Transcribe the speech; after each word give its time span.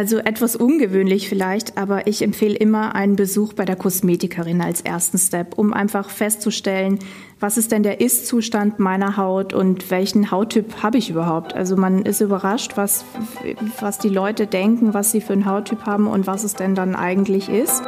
Also 0.00 0.16
etwas 0.16 0.56
ungewöhnlich 0.56 1.28
vielleicht, 1.28 1.76
aber 1.76 2.06
ich 2.06 2.22
empfehle 2.22 2.54
immer 2.54 2.94
einen 2.94 3.16
Besuch 3.16 3.52
bei 3.52 3.66
der 3.66 3.76
Kosmetikerin 3.76 4.62
als 4.62 4.80
ersten 4.80 5.18
Step, 5.18 5.58
um 5.58 5.74
einfach 5.74 6.08
festzustellen, 6.08 6.98
was 7.38 7.58
ist 7.58 7.70
denn 7.70 7.82
der 7.82 8.00
Ist-Zustand 8.00 8.78
meiner 8.78 9.18
Haut 9.18 9.52
und 9.52 9.90
welchen 9.90 10.30
Hauttyp 10.30 10.82
habe 10.82 10.96
ich 10.96 11.10
überhaupt. 11.10 11.54
Also 11.54 11.76
man 11.76 12.06
ist 12.06 12.22
überrascht, 12.22 12.78
was, 12.78 13.04
was 13.78 13.98
die 13.98 14.08
Leute 14.08 14.46
denken, 14.46 14.94
was 14.94 15.12
sie 15.12 15.20
für 15.20 15.34
einen 15.34 15.44
Hauttyp 15.44 15.84
haben 15.84 16.06
und 16.06 16.26
was 16.26 16.44
es 16.44 16.54
denn 16.54 16.74
dann 16.74 16.96
eigentlich 16.96 17.50
ist. 17.50 17.82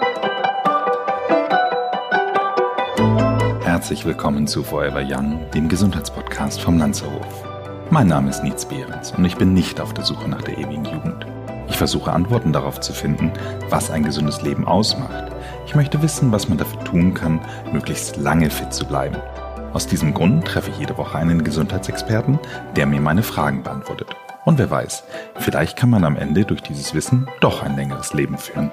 Herzlich 3.65 4.05
willkommen 4.05 4.47
zu 4.47 4.63
Forever 4.63 5.03
Young, 5.03 5.41
dem 5.55 5.67
Gesundheitspodcast 5.67 6.61
vom 6.61 6.77
Lanzerhof. 6.77 7.53
Mein 7.89 8.07
Name 8.07 8.29
ist 8.29 8.43
Nietz 8.43 8.67
Behrens 8.67 9.13
und 9.13 9.25
ich 9.25 9.37
bin 9.37 9.55
nicht 9.55 9.81
auf 9.81 9.95
der 9.95 10.05
Suche 10.05 10.29
nach 10.29 10.43
der 10.43 10.59
ewigen 10.59 10.82
versuche 11.83 12.13
Antworten 12.13 12.53
darauf 12.53 12.79
zu 12.79 12.93
finden, 12.93 13.33
was 13.69 13.91
ein 13.91 14.05
gesundes 14.05 14.41
Leben 14.43 14.69
ausmacht. 14.69 15.33
Ich 15.67 15.75
möchte 15.75 16.01
wissen, 16.01 16.31
was 16.31 16.49
man 16.49 16.57
dafür 16.57 16.79
tun 16.85 17.13
kann, 17.13 17.41
möglichst 17.73 18.19
lange 18.19 18.51
fit 18.51 18.73
zu 18.73 18.87
bleiben. 18.87 19.17
Aus 19.73 19.89
diesem 19.89 20.15
Grund 20.15 20.45
treffe 20.45 20.71
ich 20.71 20.79
jede 20.79 20.97
Woche 20.97 21.19
einen 21.19 21.43
Gesundheitsexperten, 21.43 22.39
der 22.77 22.87
mir 22.87 23.01
meine 23.01 23.25
Fragen 23.25 23.65
beantwortet. 23.65 24.15
Und 24.45 24.61
wer 24.61 24.71
weiß, 24.71 25.03
vielleicht 25.39 25.77
kann 25.77 25.91
man 25.91 26.05
am 26.05 26.15
Ende 26.15 26.45
durch 26.45 26.63
dieses 26.63 26.95
Wissen 26.95 27.27
doch 27.41 27.65
ein 27.65 27.75
längeres 27.75 28.15
Leben 28.15 28.39
führen. 28.39 28.71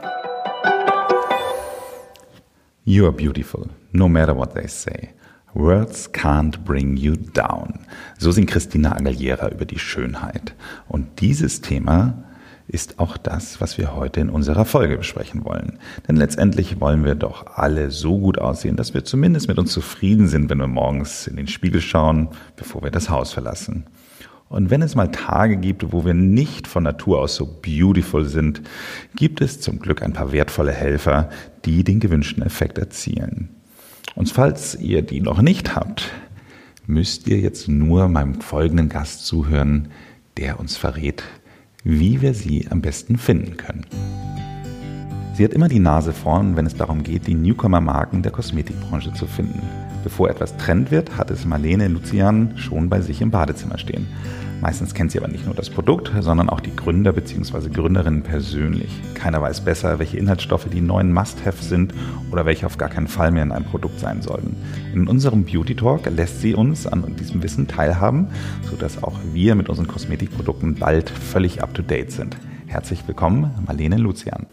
You 2.84 3.06
are 3.06 3.12
beautiful, 3.12 3.70
no 3.92 4.08
matter 4.08 4.38
what 4.38 4.54
they 4.54 4.68
say. 4.68 5.16
Words 5.56 6.14
can't 6.14 6.64
bring 6.64 6.96
you 6.96 7.16
down. 7.16 7.88
So 8.20 8.32
singt 8.32 8.52
Christina 8.52 8.96
Aguilera 8.96 9.50
über 9.50 9.66
die 9.66 9.80
Schönheit. 9.80 10.54
Und 10.88 11.22
dieses 11.22 11.62
Thema 11.62 12.29
ist 12.70 13.00
auch 13.00 13.18
das, 13.18 13.60
was 13.62 13.80
wir 13.80 13.96
heute 13.96 14.20
in 14.20 14.30
unserer 14.30 14.64
Folge 14.64 14.98
besprechen 14.98 15.44
wollen. 15.44 15.80
Denn 16.08 16.16
letztendlich 16.16 16.80
wollen 16.80 17.04
wir 17.04 17.16
doch 17.16 17.58
alle 17.58 17.90
so 17.90 18.20
gut 18.20 18.38
aussehen, 18.38 18.76
dass 18.76 18.94
wir 18.94 19.04
zumindest 19.04 19.48
mit 19.48 19.58
uns 19.58 19.72
zufrieden 19.72 20.28
sind, 20.28 20.52
wenn 20.52 20.60
wir 20.60 20.68
morgens 20.68 21.26
in 21.26 21.36
den 21.36 21.48
Spiegel 21.48 21.82
schauen, 21.82 22.30
bevor 22.56 22.84
wir 22.84 22.92
das 22.92 23.10
Haus 23.10 23.34
verlassen. 23.34 23.86
Und 24.50 24.70
wenn 24.70 24.84
es 24.84 24.96
mal 24.96 25.10
Tage 25.12 25.58
gibt, 25.58 25.92
wo 25.92 26.06
wir 26.06 26.14
nicht 26.14 26.68
von 26.68 26.84
Natur 26.84 27.20
aus 27.20 27.36
so 27.36 27.46
beautiful 27.46 28.26
sind, 28.26 28.62
gibt 29.16 29.42
es 29.42 29.62
zum 29.62 29.80
Glück 29.80 30.04
ein 30.04 30.14
paar 30.14 30.32
wertvolle 30.32 30.72
Helfer, 30.72 31.30
die 31.66 31.84
den 31.84 32.00
gewünschten 32.00 32.44
Effekt 32.44 32.78
erzielen. 32.78 33.50
Und 34.16 34.30
falls 34.30 34.76
ihr 34.76 35.02
die 35.02 35.22
noch 35.22 35.42
nicht 35.42 35.76
habt, 35.76 36.12
müsst 36.86 37.28
ihr 37.28 37.40
jetzt 37.40 37.68
nur 37.68 38.08
meinem 38.10 38.42
folgenden 38.42 38.90
Gast 38.90 39.26
zuhören, 39.26 39.90
der 40.38 40.60
uns 40.60 40.78
verrät, 40.78 41.24
wie 41.84 42.22
wir 42.22 42.34
sie 42.34 42.68
am 42.70 42.82
besten 42.82 43.18
finden 43.18 43.58
können. 43.58 43.86
Sie 45.34 45.44
hat 45.44 45.54
immer 45.54 45.70
die 45.70 45.80
Nase 45.80 46.12
vorn, 46.12 46.58
wenn 46.58 46.66
es 46.66 46.76
darum 46.76 47.02
geht, 47.04 47.28
die 47.28 47.34
Newcomer-Marken 47.34 48.24
der 48.24 48.32
Kosmetikbranche 48.34 49.14
zu 49.14 49.26
finden. 49.26 49.62
Bevor 50.04 50.30
etwas 50.30 50.58
Trend 50.58 50.92
wird, 50.92 51.18
hat 51.18 51.32
es 51.32 51.46
Marlene 51.46 51.88
Lucian 51.88 52.58
schon 52.58 52.90
bei 52.90 53.00
sich 53.00 53.22
im 53.22 53.32
Badezimmer 53.32 53.78
stehen. 53.78 54.08
Meistens 54.62 54.94
kennt 54.94 55.12
sie 55.12 55.20
aber 55.20 55.30
nicht 55.30 55.46
nur 55.46 55.56
das 55.56 55.70
Produkt, 55.70 56.12
sondern 56.20 56.50
auch 56.50 56.60
die 56.60 56.76
Gründer 56.76 57.14
bzw. 57.14 57.70
Gründerinnen 57.70 58.24
persönlich. 58.24 58.90
Keiner 59.14 59.42
weiß 59.42 59.62
besser, 59.62 60.00
welche 60.00 60.18
Inhaltsstoffe 60.18 60.68
die 60.70 60.82
neuen 60.82 61.14
Must-Have 61.14 61.64
sind 61.64 61.94
oder 62.32 62.46
welche 62.46 62.66
auf 62.66 62.78
gar 62.78 62.90
keinen 62.90 63.08
Fall 63.08 63.32
mehr 63.32 63.44
in 63.44 63.54
einem 63.54 63.66
Produkt 63.66 64.00
sein 64.00 64.22
sollten. 64.22 64.58
In 64.94 65.08
unserem 65.08 65.46
Beauty 65.46 65.76
Talk 65.76 66.10
lässt 66.10 66.42
sie 66.42 66.56
uns 66.56 66.88
an 66.88 67.16
diesem 67.16 67.42
Wissen 67.42 67.68
teilhaben, 67.68 68.28
sodass 68.70 69.02
auch 69.02 69.18
wir 69.32 69.56
mit 69.56 69.70
unseren 69.70 69.88
Kosmetikprodukten 69.88 70.76
bald 70.76 71.10
völlig 71.10 71.64
up-to-date 71.64 72.12
sind. 72.12 72.36
Herzlich 72.68 73.08
willkommen, 73.08 73.52
Marlene 73.66 73.98
Lucian. 73.98 74.46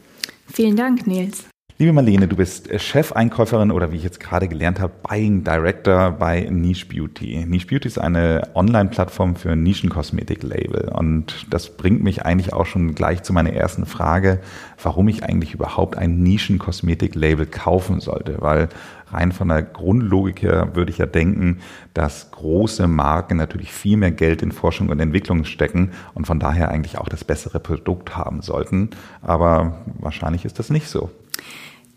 Vielen 0.47 0.77
Dank, 0.77 1.07
Nils. 1.07 1.47
Liebe 1.79 1.93
Marlene, 1.93 2.27
du 2.27 2.37
bist 2.37 2.71
Chefeinkäuferin 2.81 3.71
oder 3.71 3.93
wie 3.93 3.97
ich 3.97 4.03
jetzt 4.03 4.19
gerade 4.19 4.49
gelernt 4.49 4.81
habe, 4.81 4.95
Buying 5.03 5.45
Director 5.45 6.11
bei 6.11 6.49
Niche 6.51 6.87
Beauty. 6.87 7.45
Niche 7.45 7.67
Beauty 7.67 7.87
ist 7.87 7.99
eine 7.99 8.49
Online-Plattform 8.55 9.37
für 9.37 9.55
Nischenkosmetik-Label 9.57 10.89
und 10.95 11.47
das 11.51 11.77
bringt 11.77 12.03
mich 12.03 12.25
eigentlich 12.25 12.55
auch 12.55 12.65
schon 12.65 12.95
gleich 12.95 13.25
zu 13.25 13.35
meiner 13.35 13.53
ersten 13.53 13.85
Frage, 13.85 14.41
warum 14.83 15.07
ich 15.09 15.23
eigentlich 15.23 15.53
überhaupt 15.53 15.99
ein 15.99 16.23
Nischenkosmetik-Label 16.23 17.45
kaufen 17.45 18.01
sollte, 18.01 18.41
weil 18.41 18.71
rein 19.13 19.33
von 19.33 19.49
der 19.49 19.61
Grundlogik 19.61 20.41
her 20.41 20.71
würde 20.73 20.91
ich 20.91 20.97
ja 20.97 21.05
denken, 21.05 21.59
dass 21.93 22.31
große 22.31 22.89
Marken 22.89 23.37
natürlich 23.37 23.71
viel 23.71 23.99
mehr 23.99 24.13
Geld 24.13 24.41
in 24.41 24.53
Forschung 24.53 24.89
und 24.89 24.99
Entwicklung 24.99 25.45
stecken 25.45 25.91
und 26.15 26.27
von 26.27 26.41
daher 26.41 26.71
eigentlich 26.71 26.97
auch 26.97 27.11
das 27.11 27.23
bessere 27.23 27.61
Produkt 27.61 28.17
haben 28.17 28.41
sollten. 28.41 28.89
Aber 29.21 29.85
wahrscheinlich 29.99 30.47
ist 30.47 30.59
das 30.59 30.71
nicht 30.71 30.89
so. 30.89 31.11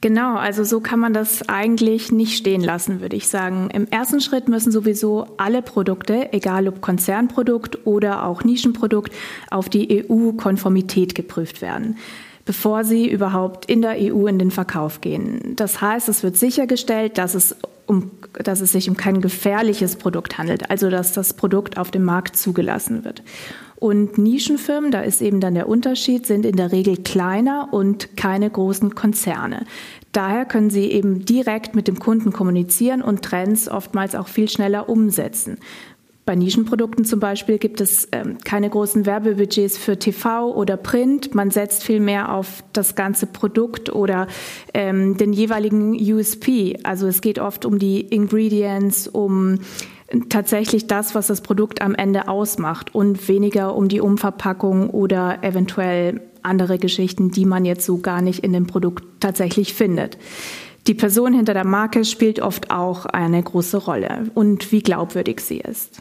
Genau, 0.01 0.37
also 0.37 0.63
so 0.63 0.79
kann 0.79 0.99
man 0.99 1.13
das 1.13 1.49
eigentlich 1.49 2.11
nicht 2.11 2.37
stehen 2.37 2.61
lassen, 2.61 3.01
würde 3.01 3.17
ich 3.17 3.27
sagen. 3.27 3.69
Im 3.73 3.85
ersten 3.87 4.21
Schritt 4.21 4.47
müssen 4.47 4.71
sowieso 4.71 5.27
alle 5.37 5.61
Produkte, 5.61 6.31
egal 6.31 6.69
ob 6.69 6.79
Konzernprodukt 6.79 7.85
oder 7.85 8.25
auch 8.25 8.45
Nischenprodukt, 8.45 9.13
auf 9.49 9.67
die 9.67 10.05
EU-Konformität 10.09 11.15
geprüft 11.15 11.61
werden 11.61 11.97
bevor 12.49 12.83
sie 12.83 13.07
überhaupt 13.07 13.65
in 13.65 13.83
der 13.83 13.95
EU 13.99 14.25
in 14.25 14.39
den 14.39 14.49
Verkauf 14.49 15.01
gehen. 15.01 15.53
Das 15.55 15.81
heißt, 15.81 16.09
es 16.09 16.23
wird 16.23 16.35
sichergestellt, 16.35 17.19
dass 17.19 17.35
es, 17.35 17.55
um, 17.89 18.11
dass 18.33 18.61
es 18.61 18.71
sich 18.71 18.87
um 18.87 18.95
kein 18.95 19.19
gefährliches 19.19 19.95
Produkt 19.95 20.37
handelt, 20.37 20.69
also 20.69 20.91
dass 20.91 21.11
das 21.11 21.33
Produkt 21.33 21.77
auf 21.77 21.89
dem 21.89 22.03
Markt 22.03 22.37
zugelassen 22.37 23.03
wird. 23.03 23.23
Und 23.77 24.17
Nischenfirmen, 24.17 24.91
da 24.91 25.01
ist 25.01 25.21
eben 25.21 25.39
dann 25.39 25.55
der 25.55 25.67
Unterschied, 25.67 26.27
sind 26.27 26.45
in 26.45 26.57
der 26.57 26.71
Regel 26.71 26.97
kleiner 26.97 27.69
und 27.71 28.15
keine 28.15 28.49
großen 28.49 28.93
Konzerne. 28.93 29.65
Daher 30.11 30.45
können 30.45 30.69
sie 30.69 30.91
eben 30.91 31.25
direkt 31.25 31.75
mit 31.75 31.87
dem 31.87 31.97
Kunden 31.97 32.31
kommunizieren 32.31 33.01
und 33.01 33.23
Trends 33.23 33.69
oftmals 33.69 34.15
auch 34.15 34.27
viel 34.27 34.49
schneller 34.49 34.89
umsetzen. 34.89 35.57
Bei 36.29 36.35
Nischenprodukten 36.35 37.05
zum 37.05 37.19
Beispiel 37.19 37.57
gibt 37.57 37.81
es 37.81 38.07
ähm, 38.11 38.37
keine 38.43 38.69
großen 38.69 39.07
Werbebudgets 39.07 39.79
für 39.79 39.97
TV 39.97 40.53
oder 40.53 40.77
Print. 40.77 41.33
Man 41.33 41.49
setzt 41.49 41.83
viel 41.83 41.99
mehr 41.99 42.31
auf 42.35 42.63
das 42.71 42.93
ganze 42.93 43.25
Produkt 43.25 43.91
oder 43.91 44.27
ähm, 44.75 45.17
den 45.17 45.33
jeweiligen 45.33 45.93
USP. 45.95 46.77
Also 46.83 47.07
es 47.07 47.21
geht 47.21 47.39
oft 47.39 47.65
um 47.65 47.79
die 47.79 48.01
Ingredients, 48.01 49.07
um 49.07 49.57
tatsächlich 50.29 50.85
das, 50.85 51.15
was 51.15 51.25
das 51.25 51.41
Produkt 51.41 51.81
am 51.81 51.95
Ende 51.95 52.27
ausmacht 52.27 52.93
und 52.93 53.27
weniger 53.27 53.75
um 53.75 53.87
die 53.87 53.99
Umverpackung 53.99 54.91
oder 54.91 55.43
eventuell 55.43 56.21
andere 56.43 56.77
Geschichten, 56.77 57.31
die 57.31 57.45
man 57.45 57.65
jetzt 57.65 57.87
so 57.87 57.97
gar 57.97 58.21
nicht 58.21 58.43
in 58.43 58.53
dem 58.53 58.67
Produkt 58.67 59.03
tatsächlich 59.19 59.73
findet. 59.73 60.19
Die 60.85 60.93
Person 60.93 61.33
hinter 61.33 61.55
der 61.55 61.65
Marke 61.65 62.05
spielt 62.05 62.39
oft 62.39 62.71
auch 62.71 63.05
eine 63.05 63.41
große 63.41 63.77
Rolle 63.77 64.29
und 64.35 64.71
wie 64.71 64.81
glaubwürdig 64.81 65.39
sie 65.39 65.59
ist. 65.59 65.99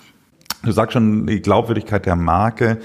Du 0.65 0.73
sagst 0.73 0.93
schon, 0.93 1.27
die 1.27 1.41
Glaubwürdigkeit 1.41 2.07
der 2.07 2.17
Marke 2.17 2.79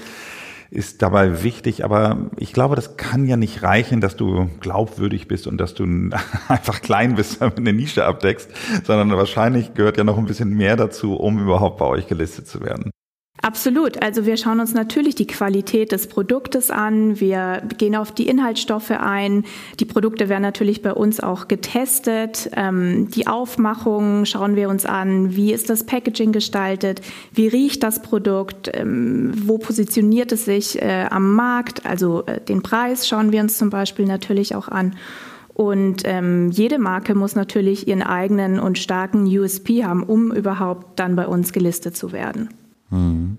ist 0.70 1.02
dabei 1.02 1.42
wichtig, 1.44 1.84
aber 1.84 2.30
ich 2.36 2.52
glaube, 2.52 2.74
das 2.74 2.96
kann 2.96 3.26
ja 3.26 3.36
nicht 3.36 3.62
reichen, 3.62 4.00
dass 4.00 4.16
du 4.16 4.50
glaubwürdig 4.60 5.28
bist 5.28 5.46
und 5.46 5.58
dass 5.58 5.74
du 5.74 5.84
einfach 6.48 6.82
klein 6.82 7.14
bist, 7.14 7.40
wenn 7.40 7.50
du 7.50 7.56
eine 7.58 7.72
Nische 7.72 8.04
abdeckst, 8.04 8.50
sondern 8.84 9.16
wahrscheinlich 9.16 9.74
gehört 9.74 9.98
ja 9.98 10.04
noch 10.04 10.18
ein 10.18 10.26
bisschen 10.26 10.50
mehr 10.50 10.76
dazu, 10.76 11.14
um 11.14 11.38
überhaupt 11.38 11.78
bei 11.78 11.86
euch 11.86 12.06
gelistet 12.08 12.48
zu 12.48 12.60
werden. 12.60 12.90
Absolut. 13.44 14.02
Also 14.02 14.24
wir 14.24 14.38
schauen 14.38 14.58
uns 14.58 14.72
natürlich 14.72 15.16
die 15.16 15.26
Qualität 15.26 15.92
des 15.92 16.06
Produktes 16.06 16.70
an. 16.70 17.20
Wir 17.20 17.62
gehen 17.76 17.94
auf 17.94 18.10
die 18.10 18.26
Inhaltsstoffe 18.26 18.90
ein. 18.90 19.44
Die 19.80 19.84
Produkte 19.84 20.30
werden 20.30 20.40
natürlich 20.40 20.80
bei 20.80 20.94
uns 20.94 21.20
auch 21.20 21.46
getestet. 21.46 22.48
Ähm, 22.56 23.10
die 23.10 23.26
Aufmachung 23.26 24.24
schauen 24.24 24.56
wir 24.56 24.70
uns 24.70 24.86
an. 24.86 25.36
Wie 25.36 25.52
ist 25.52 25.68
das 25.68 25.84
Packaging 25.84 26.32
gestaltet? 26.32 27.02
Wie 27.34 27.46
riecht 27.46 27.82
das 27.82 28.00
Produkt? 28.00 28.70
Ähm, 28.72 29.34
wo 29.46 29.58
positioniert 29.58 30.32
es 30.32 30.46
sich 30.46 30.80
äh, 30.80 31.06
am 31.10 31.34
Markt? 31.34 31.84
Also 31.84 32.24
äh, 32.24 32.40
den 32.40 32.62
Preis 32.62 33.06
schauen 33.06 33.30
wir 33.30 33.42
uns 33.42 33.58
zum 33.58 33.68
Beispiel 33.68 34.06
natürlich 34.06 34.54
auch 34.54 34.68
an. 34.68 34.96
Und 35.52 36.00
ähm, 36.06 36.50
jede 36.50 36.78
Marke 36.78 37.14
muss 37.14 37.34
natürlich 37.34 37.88
ihren 37.88 38.02
eigenen 38.02 38.58
und 38.58 38.78
starken 38.78 39.26
USP 39.26 39.84
haben, 39.84 40.02
um 40.02 40.32
überhaupt 40.32 40.98
dann 40.98 41.14
bei 41.14 41.26
uns 41.26 41.52
gelistet 41.52 41.94
zu 41.94 42.10
werden. 42.10 42.48
Mhm. 42.94 43.38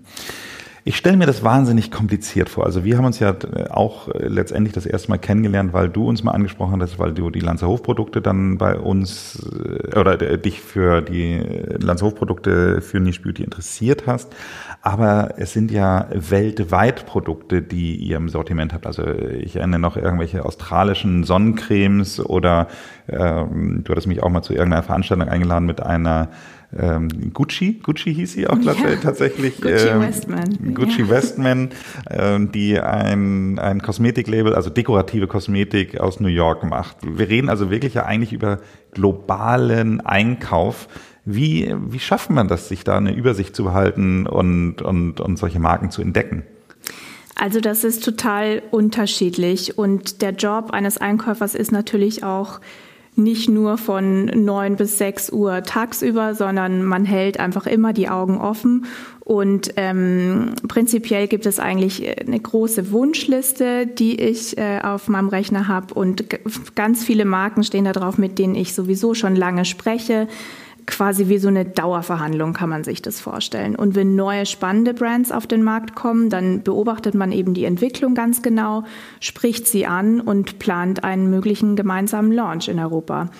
Ich 0.88 0.96
stelle 0.96 1.16
mir 1.16 1.26
das 1.26 1.42
wahnsinnig 1.42 1.90
kompliziert 1.90 2.48
vor. 2.48 2.64
Also 2.64 2.84
wir 2.84 2.96
haben 2.96 3.06
uns 3.06 3.18
ja 3.18 3.30
äh, 3.30 3.70
auch 3.70 4.06
äh, 4.06 4.28
letztendlich 4.28 4.72
das 4.72 4.86
erste 4.86 5.10
Mal 5.10 5.18
kennengelernt, 5.18 5.72
weil 5.72 5.88
du 5.88 6.08
uns 6.08 6.22
mal 6.22 6.30
angesprochen 6.30 6.80
hast, 6.80 7.00
weil 7.00 7.12
du 7.12 7.30
die 7.30 7.40
Lanzer 7.40 7.66
Hofprodukte 7.66 8.22
dann 8.22 8.56
bei 8.56 8.78
uns 8.78 9.44
äh, 9.52 9.98
oder 9.98 10.16
dich 10.16 10.60
für 10.60 11.02
die 11.02 11.42
Lanzer 11.80 12.06
Hofprodukte 12.06 12.82
für 12.82 13.00
Niche 13.00 13.20
Beauty 13.20 13.42
interessiert 13.42 14.04
hast. 14.06 14.32
Aber 14.80 15.34
es 15.38 15.52
sind 15.52 15.72
ja 15.72 16.06
weltweit 16.12 17.04
Produkte, 17.04 17.62
die 17.62 17.96
ihr 17.96 18.18
im 18.18 18.28
Sortiment 18.28 18.72
habt. 18.72 18.86
Also 18.86 19.02
ich 19.08 19.56
erinnere 19.56 19.80
noch 19.80 19.96
irgendwelche 19.96 20.44
australischen 20.44 21.24
Sonnencremes 21.24 22.24
oder 22.24 22.68
ähm, 23.08 23.82
du 23.82 23.90
hattest 23.90 24.06
mich 24.06 24.22
auch 24.22 24.30
mal 24.30 24.42
zu 24.42 24.52
irgendeiner 24.52 24.84
Veranstaltung 24.84 25.28
eingeladen 25.28 25.66
mit 25.66 25.82
einer 25.82 26.28
ähm, 26.78 27.32
Gucci, 27.32 27.80
Gucci 27.82 28.14
hieß 28.14 28.32
sie 28.32 28.46
auch 28.46 28.58
ja. 28.58 28.74
tatsächlich. 29.02 29.60
Gucci 29.60 29.88
ähm, 29.88 30.00
Westman. 30.00 30.74
Gucci 30.74 31.02
ja. 31.02 31.08
Westman, 31.08 31.70
ähm, 32.10 32.52
die 32.52 32.78
ein, 32.80 33.58
ein 33.58 33.82
Kosmetiklabel, 33.82 34.54
also 34.54 34.70
dekorative 34.70 35.26
Kosmetik 35.26 36.00
aus 36.00 36.20
New 36.20 36.28
York 36.28 36.64
macht. 36.64 36.96
Wir 37.02 37.28
reden 37.28 37.48
also 37.48 37.70
wirklich 37.70 37.94
ja 37.94 38.04
eigentlich 38.04 38.32
über 38.32 38.60
globalen 38.92 40.00
Einkauf. 40.00 40.88
Wie, 41.24 41.74
wie 41.88 41.98
schafft 41.98 42.30
man 42.30 42.48
das, 42.48 42.68
sich 42.68 42.84
da 42.84 42.96
eine 42.96 43.14
Übersicht 43.14 43.56
zu 43.56 43.64
behalten 43.64 44.26
und, 44.26 44.80
und, 44.80 45.20
und 45.20 45.36
solche 45.38 45.58
Marken 45.58 45.90
zu 45.90 46.00
entdecken? 46.00 46.44
Also 47.34 47.60
das 47.60 47.84
ist 47.84 48.02
total 48.02 48.62
unterschiedlich 48.70 49.76
und 49.76 50.22
der 50.22 50.30
Job 50.30 50.70
eines 50.70 50.96
Einkäufers 50.96 51.54
ist 51.54 51.70
natürlich 51.70 52.24
auch 52.24 52.60
nicht 53.16 53.48
nur 53.48 53.78
von 53.78 54.26
neun 54.26 54.76
bis 54.76 54.98
sechs 54.98 55.30
Uhr 55.30 55.62
tagsüber, 55.62 56.34
sondern 56.34 56.84
man 56.84 57.04
hält 57.04 57.40
einfach 57.40 57.66
immer 57.66 57.92
die 57.92 58.08
Augen 58.08 58.38
offen. 58.38 58.86
Und 59.20 59.72
ähm, 59.76 60.52
prinzipiell 60.68 61.26
gibt 61.26 61.46
es 61.46 61.58
eigentlich 61.58 62.06
eine 62.20 62.38
große 62.38 62.92
Wunschliste, 62.92 63.86
die 63.86 64.20
ich 64.20 64.56
äh, 64.56 64.80
auf 64.82 65.08
meinem 65.08 65.28
Rechner 65.28 65.66
habe. 65.66 65.94
Und 65.94 66.26
ganz 66.76 67.02
viele 67.02 67.24
Marken 67.24 67.64
stehen 67.64 67.86
da 67.86 67.92
drauf, 67.92 68.18
mit 68.18 68.38
denen 68.38 68.54
ich 68.54 68.74
sowieso 68.74 69.14
schon 69.14 69.34
lange 69.34 69.64
spreche 69.64 70.28
quasi 70.86 71.28
wie 71.28 71.38
so 71.38 71.48
eine 71.48 71.64
Dauerverhandlung 71.64 72.52
kann 72.52 72.68
man 72.68 72.84
sich 72.84 73.02
das 73.02 73.20
vorstellen. 73.20 73.76
Und 73.76 73.94
wenn 73.94 74.14
neue 74.14 74.46
spannende 74.46 74.94
Brands 74.94 75.32
auf 75.32 75.46
den 75.46 75.62
Markt 75.62 75.94
kommen, 75.94 76.30
dann 76.30 76.62
beobachtet 76.62 77.14
man 77.14 77.32
eben 77.32 77.54
die 77.54 77.64
Entwicklung 77.64 78.14
ganz 78.14 78.42
genau, 78.42 78.84
spricht 79.20 79.66
sie 79.66 79.86
an 79.86 80.20
und 80.20 80.58
plant 80.58 81.04
einen 81.04 81.28
möglichen 81.28 81.76
gemeinsamen 81.76 82.32
Launch 82.32 82.68
in 82.68 82.78
Europa. 82.78 83.30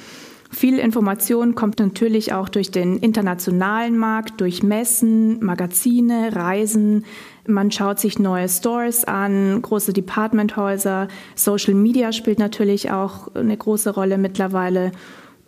Viel 0.50 0.78
Information 0.78 1.54
kommt 1.54 1.80
natürlich 1.80 2.32
auch 2.32 2.48
durch 2.48 2.70
den 2.70 2.98
internationalen 2.98 3.98
Markt, 3.98 4.40
durch 4.40 4.62
Messen, 4.62 5.44
Magazine, 5.44 6.34
Reisen. 6.34 7.04
Man 7.46 7.70
schaut 7.70 7.98
sich 7.98 8.18
neue 8.18 8.48
Stores 8.48 9.04
an, 9.04 9.60
große 9.60 9.92
Departmenthäuser. 9.92 11.08
Social 11.34 11.74
Media 11.74 12.12
spielt 12.12 12.38
natürlich 12.38 12.90
auch 12.90 13.34
eine 13.34 13.56
große 13.56 13.90
Rolle 13.90 14.18
mittlerweile. 14.18 14.92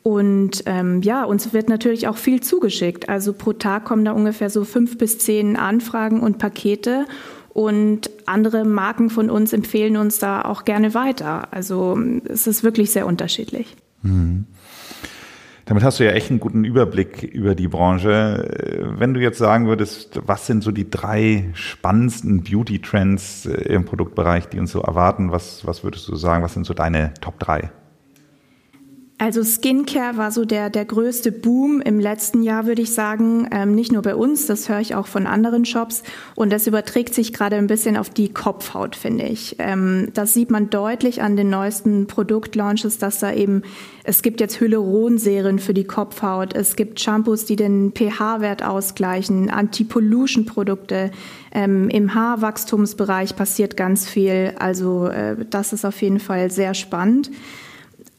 Und 0.02 0.62
ähm, 0.66 1.02
ja, 1.02 1.24
uns 1.24 1.52
wird 1.52 1.68
natürlich 1.68 2.08
auch 2.08 2.16
viel 2.16 2.40
zugeschickt. 2.40 3.08
Also 3.08 3.32
pro 3.32 3.52
Tag 3.52 3.84
kommen 3.84 4.04
da 4.04 4.12
ungefähr 4.12 4.50
so 4.50 4.64
fünf 4.64 4.96
bis 4.96 5.18
zehn 5.18 5.56
Anfragen 5.56 6.20
und 6.20 6.38
Pakete. 6.38 7.06
Und 7.50 8.10
andere 8.26 8.64
Marken 8.64 9.10
von 9.10 9.30
uns 9.30 9.52
empfehlen 9.52 9.96
uns 9.96 10.18
da 10.18 10.42
auch 10.42 10.64
gerne 10.64 10.94
weiter. 10.94 11.52
Also 11.52 11.98
es 12.24 12.46
ist 12.46 12.62
wirklich 12.62 12.92
sehr 12.92 13.06
unterschiedlich. 13.06 13.76
Mhm. 14.02 14.46
Damit 15.68 15.84
hast 15.84 16.00
du 16.00 16.04
ja 16.04 16.12
echt 16.12 16.30
einen 16.30 16.40
guten 16.40 16.64
Überblick 16.64 17.22
über 17.22 17.54
die 17.54 17.68
Branche. 17.68 18.94
Wenn 18.96 19.12
du 19.12 19.20
jetzt 19.20 19.36
sagen 19.36 19.66
würdest, 19.66 20.18
was 20.24 20.46
sind 20.46 20.62
so 20.62 20.70
die 20.70 20.88
drei 20.88 21.50
spannendsten 21.52 22.42
Beauty-Trends 22.42 23.44
äh, 23.44 23.74
im 23.74 23.84
Produktbereich, 23.84 24.46
die 24.46 24.58
uns 24.60 24.72
so 24.72 24.80
erwarten, 24.80 25.30
was, 25.30 25.66
was 25.66 25.84
würdest 25.84 26.08
du 26.08 26.16
sagen, 26.16 26.42
was 26.42 26.54
sind 26.54 26.64
so 26.64 26.72
deine 26.72 27.12
Top 27.20 27.38
drei? 27.38 27.70
Also 29.20 29.42
Skincare 29.42 30.16
war 30.16 30.30
so 30.30 30.44
der, 30.44 30.70
der 30.70 30.84
größte 30.84 31.32
Boom 31.32 31.80
im 31.80 31.98
letzten 31.98 32.44
Jahr, 32.44 32.66
würde 32.66 32.82
ich 32.82 32.94
sagen. 32.94 33.48
Ähm, 33.50 33.74
nicht 33.74 33.90
nur 33.90 34.02
bei 34.02 34.14
uns, 34.14 34.46
das 34.46 34.68
höre 34.68 34.78
ich 34.78 34.94
auch 34.94 35.08
von 35.08 35.26
anderen 35.26 35.64
Shops. 35.64 36.04
Und 36.36 36.52
das 36.52 36.68
überträgt 36.68 37.14
sich 37.14 37.32
gerade 37.32 37.56
ein 37.56 37.66
bisschen 37.66 37.96
auf 37.96 38.10
die 38.10 38.32
Kopfhaut, 38.32 38.94
finde 38.94 39.24
ich. 39.24 39.56
Ähm, 39.58 40.10
das 40.14 40.34
sieht 40.34 40.52
man 40.52 40.70
deutlich 40.70 41.20
an 41.20 41.36
den 41.36 41.50
neuesten 41.50 42.06
Produktlaunches, 42.06 42.98
dass 42.98 43.18
da 43.18 43.32
eben, 43.32 43.62
es 44.04 44.22
gibt 44.22 44.40
jetzt 44.40 44.60
Hyaluronserien 44.60 45.58
für 45.58 45.74
die 45.74 45.84
Kopfhaut, 45.84 46.54
es 46.54 46.76
gibt 46.76 47.00
Shampoos, 47.00 47.44
die 47.44 47.56
den 47.56 47.90
pH-Wert 47.92 48.62
ausgleichen, 48.62 49.50
Anti-Pollution-Produkte. 49.50 51.10
Ähm, 51.50 51.88
Im 51.88 52.14
Haarwachstumsbereich 52.14 53.34
passiert 53.34 53.76
ganz 53.76 54.08
viel. 54.08 54.54
Also 54.60 55.08
äh, 55.08 55.44
das 55.50 55.72
ist 55.72 55.84
auf 55.84 56.00
jeden 56.02 56.20
Fall 56.20 56.52
sehr 56.52 56.74
spannend. 56.74 57.32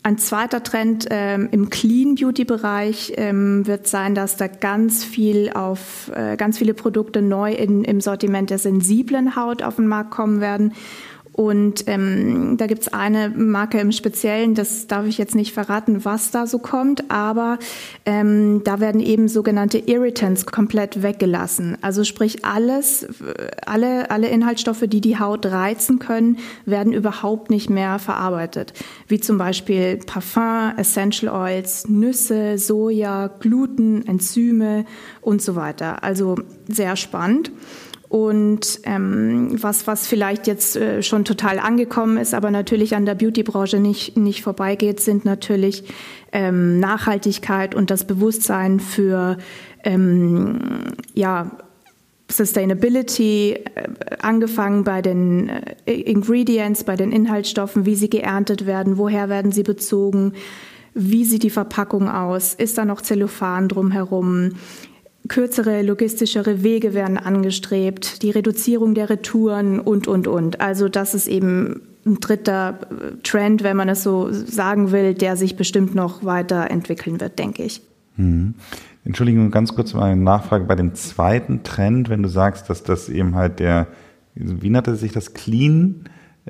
Ein 0.10 0.18
zweiter 0.18 0.64
Trend 0.64 1.06
ähm, 1.12 1.50
im 1.52 1.70
Clean 1.70 2.16
Beauty 2.16 2.44
Bereich 2.44 3.14
ähm, 3.18 3.68
wird 3.68 3.86
sein, 3.86 4.16
dass 4.16 4.38
da 4.38 4.48
ganz 4.48 5.04
viel 5.04 5.52
auf 5.54 6.10
äh, 6.16 6.36
ganz 6.36 6.58
viele 6.58 6.74
Produkte 6.74 7.22
neu 7.22 7.54
in, 7.54 7.84
im 7.84 8.02
Sortiment 8.02 8.50
der 8.50 8.58
sensiblen 8.58 9.36
Haut 9.36 9.62
auf 9.62 9.76
den 9.76 9.86
Markt 9.86 10.10
kommen 10.10 10.42
werden. 10.42 10.74
Und 11.40 11.86
ähm, 11.88 12.58
da 12.58 12.68
gibt's 12.68 12.90
eine 12.90 13.30
Marke 13.30 13.80
im 13.80 13.94
Speziellen, 13.94 14.56
das 14.56 14.88
darf 14.88 15.06
ich 15.06 15.18
jetzt 15.18 15.36
nicht 15.36 15.54
verraten, 15.54 16.04
was 16.04 16.32
da 16.32 16.46
so 16.46 16.60
kommt, 16.60 17.10
aber 17.10 17.60
ähm, 18.06 18.62
da 18.66 18.82
werden 18.82 19.00
eben 19.00 19.30
sogenannte 19.30 19.78
Irritants 19.78 20.46
komplett 20.46 21.02
weggelassen. 21.02 21.78
Also 21.80 22.04
sprich 22.04 22.44
alles, 22.44 23.08
alle, 23.66 24.12
alle 24.12 24.28
Inhaltsstoffe, 24.28 24.84
die 24.86 25.00
die 25.00 25.18
Haut 25.18 25.46
reizen 25.46 26.00
können, 26.00 26.40
werden 26.66 26.92
überhaupt 26.92 27.50
nicht 27.50 27.70
mehr 27.70 28.00
verarbeitet. 28.00 28.74
Wie 29.08 29.22
zum 29.22 29.38
Beispiel 29.38 29.96
Parfum, 29.96 30.74
Essential 30.76 31.34
Oils, 31.34 31.88
Nüsse, 31.88 32.58
Soja, 32.58 33.28
Gluten, 33.28 34.06
Enzyme 34.06 34.84
und 35.22 35.42
so 35.42 35.56
weiter. 35.56 36.04
Also 36.04 36.36
sehr 36.68 36.98
spannend. 36.98 37.50
Und 38.10 38.82
ähm, 38.86 39.62
was, 39.62 39.86
was 39.86 40.08
vielleicht 40.08 40.48
jetzt 40.48 40.76
äh, 40.76 41.04
schon 41.04 41.26
total 41.26 41.60
angekommen 41.60 42.18
ist, 42.18 42.34
aber 42.34 42.50
natürlich 42.50 42.96
an 42.96 43.06
der 43.06 43.14
Beauty-Branche 43.14 43.80
nicht, 43.80 44.18
nicht 44.18 44.42
vorbeigeht, 44.42 45.00
sind 45.00 45.26
natürlich 45.26 45.84
ähm, 46.32 46.80
Nachhaltigkeit 46.80 47.76
und 47.76 47.92
das 47.92 48.06
Bewusstsein 48.06 48.80
für 48.80 49.38
ähm, 49.84 50.60
ja, 51.14 51.52
Sustainability, 52.32 53.54
äh, 53.54 53.90
angefangen 54.22 54.84
bei 54.84 55.04
den 55.04 55.50
äh, 55.86 55.94
Ingredients, 55.94 56.84
bei 56.84 56.96
den 56.96 57.12
Inhaltsstoffen, 57.12 57.86
wie 57.86 57.96
sie 57.96 58.10
geerntet 58.10 58.66
werden, 58.66 58.98
woher 58.98 59.30
werden 59.30 59.52
sie 59.52 59.64
bezogen, 59.64 60.34
wie 60.96 61.26
sieht 61.26 61.44
die 61.44 61.50
Verpackung 61.52 62.10
aus, 62.10 62.56
ist 62.56 62.78
da 62.78 62.86
noch 62.86 63.02
Zellophan 63.02 63.68
drumherum, 63.68 64.54
kürzere, 65.30 65.81
logistischere 65.81 66.64
Wege 66.64 66.94
werden 66.94 67.18
angestrebt, 67.18 68.22
die 68.22 68.31
Reduzierung 68.31 68.94
der 68.94 69.10
Retouren 69.10 69.80
und, 69.80 70.08
und, 70.08 70.28
und. 70.28 70.60
Also 70.60 70.90
das 70.90 71.14
ist 71.14 71.28
eben 71.28 71.81
ein 72.06 72.20
dritter 72.20 72.80
äh, 72.90 73.22
Trend, 73.24 73.64
wenn 73.64 73.78
man 73.78 73.88
es 73.90 74.04
so 74.04 74.31
sagen 74.31 74.92
will, 74.92 75.14
der 75.14 75.38
sich 75.38 75.56
bestimmt 75.56 75.96
noch 75.96 76.24
weiterentwickeln 76.26 77.20
wird, 77.22 77.40
denke 77.40 77.64
ich. 77.64 77.81
Mhm. 78.18 78.56
Entschuldigung, 79.06 79.50
ganz 79.50 79.74
kurz 79.74 79.94
mal 79.94 80.12
eine 80.12 80.22
Nachfrage 80.22 80.66
bei 80.66 80.76
dem 80.76 80.94
zweiten 80.94 81.64
Trend, 81.64 82.10
wenn 82.10 82.22
du 82.22 82.30
sagst, 82.30 82.70
dass 82.70 82.84
das 82.84 83.10
eben 83.10 83.36
halt 83.36 83.60
der, 83.60 83.88
wie 84.36 84.70
nannte 84.70 84.96
sich 84.96 85.14
das, 85.14 85.34
Clean 85.34 86.04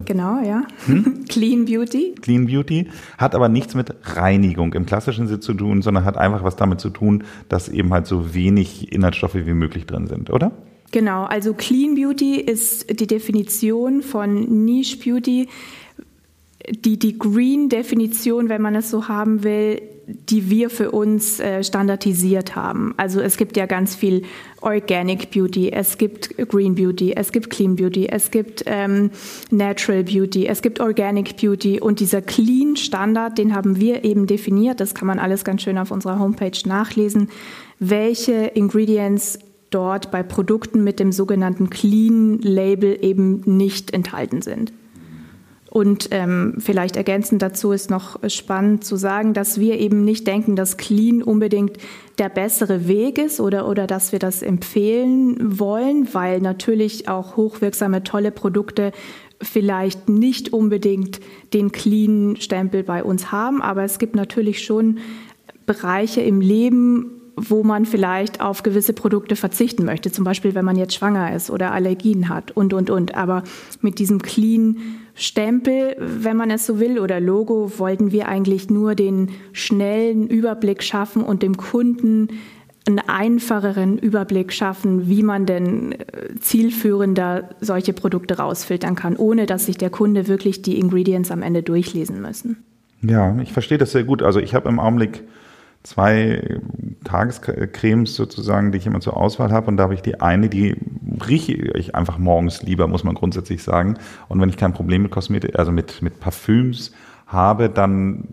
Genau, 0.06 0.42
ja. 0.44 0.64
Hm? 0.86 1.26
Clean 1.30 1.66
Beauty. 1.66 2.16
Clean 2.22 2.46
Beauty 2.46 2.88
hat 3.18 3.36
aber 3.36 3.50
nichts 3.50 3.76
mit 3.76 3.94
Reinigung 4.04 4.74
im 4.74 4.86
klassischen 4.86 5.28
Sinn 5.28 5.42
zu 5.42 5.54
tun, 5.54 5.82
sondern 5.82 6.06
hat 6.06 6.18
einfach 6.18 6.44
was 6.44 6.56
damit 6.56 6.80
zu 6.80 6.90
tun, 6.90 7.24
dass 7.48 7.70
eben 7.70 7.92
halt 7.94 8.08
so 8.08 8.34
wenig 8.34 8.92
Inhaltsstoffe 8.92 9.36
wie 9.36 9.54
möglich 9.54 9.86
drin 9.86 10.08
sind, 10.08 10.30
oder? 10.30 10.52
Genau, 10.92 11.26
also 11.26 11.54
Clean 11.54 11.96
Beauty 11.96 12.40
ist 12.40 13.00
die 13.00 13.08
Definition 13.08 14.02
von 14.02 14.66
Niche 14.66 14.98
Beauty. 14.98 15.48
Die, 16.70 17.00
die 17.00 17.18
Green-Definition, 17.18 18.50
wenn 18.50 18.62
man 18.62 18.76
es 18.76 18.90
so 18.90 19.08
haben 19.08 19.44
will, 19.44 19.82
die 20.10 20.50
wir 20.50 20.70
für 20.70 20.92
uns 20.92 21.40
äh, 21.40 21.64
standardisiert 21.64 22.56
haben. 22.56 22.94
Also 22.98 23.22
es 23.22 23.38
gibt 23.38 23.58
ja 23.58 23.66
ganz 23.66 23.96
viel 23.96 24.24
Organic 24.62 25.32
Beauty, 25.32 25.70
es 25.72 25.98
gibt 25.98 26.36
Green 26.50 26.76
Beauty, 26.76 27.14
es 27.14 27.32
gibt 27.32 27.50
Clean 27.50 27.76
Beauty, 27.76 28.08
es 28.08 28.32
gibt 28.32 28.64
ähm, 28.66 29.12
Natural 29.52 30.04
Beauty, 30.04 30.48
es 30.48 30.62
gibt 30.62 30.80
Organic 30.80 31.38
Beauty 31.38 31.80
und 31.80 32.00
dieser 32.00 32.22
Clean 32.22 32.76
Standard, 32.76 33.38
den 33.38 33.56
haben 33.56 33.80
wir 33.80 34.04
eben 34.04 34.28
definiert. 34.28 34.80
Das 34.80 34.96
kann 34.96 35.08
man 35.08 35.20
alles 35.20 35.44
ganz 35.44 35.62
schön 35.62 35.78
auf 35.78 35.92
unserer 35.92 36.20
Homepage 36.20 36.52
nachlesen, 36.66 37.30
welche 37.80 38.34
Ingredients 38.34 39.40
dort 39.70 40.12
bei 40.12 40.24
Produkten 40.24 40.84
mit 40.84 41.00
dem 41.00 41.12
sogenannten 41.12 41.70
Clean 41.70 42.40
Label 42.40 42.98
eben 43.02 43.42
nicht 43.46 43.94
enthalten 43.94 44.42
sind. 44.42 44.74
Und 45.70 46.08
ähm, 46.10 46.56
vielleicht 46.58 46.96
ergänzend 46.96 47.44
dazu 47.44 47.72
ist 47.72 47.92
noch 47.92 48.20
spannend 48.28 48.84
zu 48.84 48.96
sagen, 48.96 49.34
dass 49.34 49.60
wir 49.60 49.78
eben 49.80 50.04
nicht 50.04 50.26
denken, 50.26 50.56
dass 50.56 50.78
Clean 50.78 51.22
unbedingt 51.22 51.78
der 52.18 52.30
bessere 52.30 52.88
Weg 52.88 53.20
ist 53.20 53.40
oder, 53.40 53.68
oder 53.68 53.86
dass 53.86 54.12
wir 54.12 54.18
das 54.18 54.42
empfehlen 54.42 55.60
wollen, 55.60 56.12
weil 56.14 56.42
natürlich 56.42 57.08
auch 57.08 57.38
hochwirksame, 57.38 58.04
tolle 58.04 58.32
Produkte 58.32 58.92
vielleicht 59.42 60.10
nicht 60.10 60.54
unbedingt 60.54 61.20
den 61.54 61.72
Clean-Stempel 61.72 62.84
bei 62.84 63.04
uns 63.04 63.32
haben, 63.32 63.62
aber 63.62 63.84
es 63.84 64.00
gibt 64.00 64.16
natürlich 64.16 64.64
schon 64.64 64.98
Bereiche 65.66 66.22
im 66.22 66.42
Leben, 66.42 67.12
wo 67.36 67.64
man 67.64 67.86
vielleicht 67.86 68.42
auf 68.42 68.64
gewisse 68.64 68.94
Produkte 68.94 69.36
verzichten 69.36 69.86
möchte, 69.86 70.12
zum 70.12 70.26
Beispiel 70.26 70.56
wenn 70.56 70.66
man 70.66 70.76
jetzt 70.76 70.96
schwanger 70.96 71.34
ist 71.34 71.50
oder 71.50 71.72
Allergien 71.72 72.28
hat 72.28 72.52
und, 72.52 72.74
und, 72.74 72.90
und. 72.90 73.16
Aber 73.16 73.44
mit 73.82 74.00
diesem 74.00 74.22
Clean 74.22 74.78
Stempel, 75.20 75.96
wenn 76.00 76.38
man 76.38 76.50
es 76.50 76.66
so 76.66 76.80
will, 76.80 77.00
oder 77.00 77.20
Logo, 77.20 77.78
wollten 77.78 78.12
wir 78.12 78.28
eigentlich 78.28 78.70
nur 78.70 78.96
den 78.96 79.30
schnellen 79.52 80.28
Überblick 80.28 80.82
schaffen 80.82 81.24
und 81.24 81.44
dem 81.44 81.58
Kunden 81.58 82.30
einen 82.88 83.00
einfacheren 83.00 83.98
Überblick 83.98 84.52
schaffen, 84.54 85.10
wie 85.10 85.22
man 85.22 85.46
denn 85.46 85.92
äh, 85.92 86.36
zielführender 86.40 87.50
solche 87.60 87.94
Produkte 87.94 88.38
rausfiltern 88.38 88.96
kann, 88.96 89.16
ohne 89.16 89.46
dass 89.46 89.66
sich 89.66 89.78
der 89.78 89.90
Kunde 89.90 90.28
wirklich 90.28 90.62
die 90.62 90.80
Ingredients 90.80 91.32
am 91.32 91.42
Ende 91.42 91.64
durchlesen 91.64 92.22
müssen. 92.22 92.64
Ja, 93.02 93.38
ich 93.42 93.54
verstehe 93.54 93.78
das 93.78 93.92
sehr 93.92 94.04
gut. 94.04 94.24
Also 94.24 94.40
ich 94.40 94.54
habe 94.56 94.70
im 94.70 94.80
Augenblick 94.80 95.24
zwei 95.84 96.60
Tagescremes 97.04 98.16
sozusagen, 98.16 98.72
die 98.72 98.78
ich 98.78 98.86
immer 98.86 99.00
zur 99.00 99.18
Auswahl 99.18 99.52
habe. 99.52 99.68
Und 99.68 99.78
da 99.78 99.84
habe 99.84 99.94
ich 99.94 100.02
die 100.02 100.20
eine, 100.22 100.50
die 100.50 100.76
rieche 101.26 101.54
ich 101.54 101.96
einfach 101.96 102.18
morgens 102.18 102.62
lieber, 102.64 102.88
muss 102.88 103.04
man 103.04 103.16
grundsätzlich 103.16 103.64
sagen. 103.64 103.98
Und 104.28 104.42
wenn 104.42 104.50
ich 104.50 104.58
kein 104.58 104.74
Problem 104.74 105.04
mit 105.04 105.12
Kosmetik, 105.12 105.58
also 105.58 105.72
mit, 105.72 106.02
mit 106.02 106.20
Parfüms 106.20 106.92
habe, 107.28 107.70
dann 107.70 108.26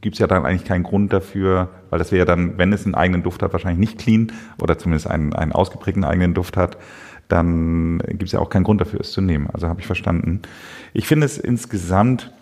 gibt 0.00 0.14
es 0.16 0.18
ja 0.18 0.26
dann 0.26 0.44
eigentlich 0.44 0.64
keinen 0.64 0.82
Grund 0.82 1.12
dafür, 1.12 1.68
weil 1.90 1.98
das 1.98 2.10
wäre 2.10 2.20
ja 2.20 2.24
dann, 2.24 2.58
wenn 2.58 2.72
es 2.72 2.84
einen 2.84 2.94
eigenen 2.94 3.22
Duft 3.22 3.42
hat, 3.42 3.52
wahrscheinlich 3.52 3.80
nicht 3.80 3.98
clean 3.98 4.32
oder 4.60 4.78
zumindest 4.78 5.06
einen, 5.08 5.32
einen 5.32 5.52
ausgeprägten 5.52 6.04
eigenen 6.04 6.34
Duft 6.34 6.56
hat, 6.56 6.78
dann 7.28 7.98
gibt 7.98 8.24
es 8.24 8.32
ja 8.32 8.40
auch 8.40 8.50
keinen 8.50 8.64
Grund 8.64 8.80
dafür, 8.80 9.00
es 9.00 9.12
zu 9.12 9.20
nehmen. 9.20 9.48
Also 9.52 9.68
habe 9.68 9.80
ich 9.80 9.86
verstanden. 9.86 10.42
Ich 10.92 11.06
finde 11.06 11.26
es 11.26 11.38
insgesamt 11.38 12.32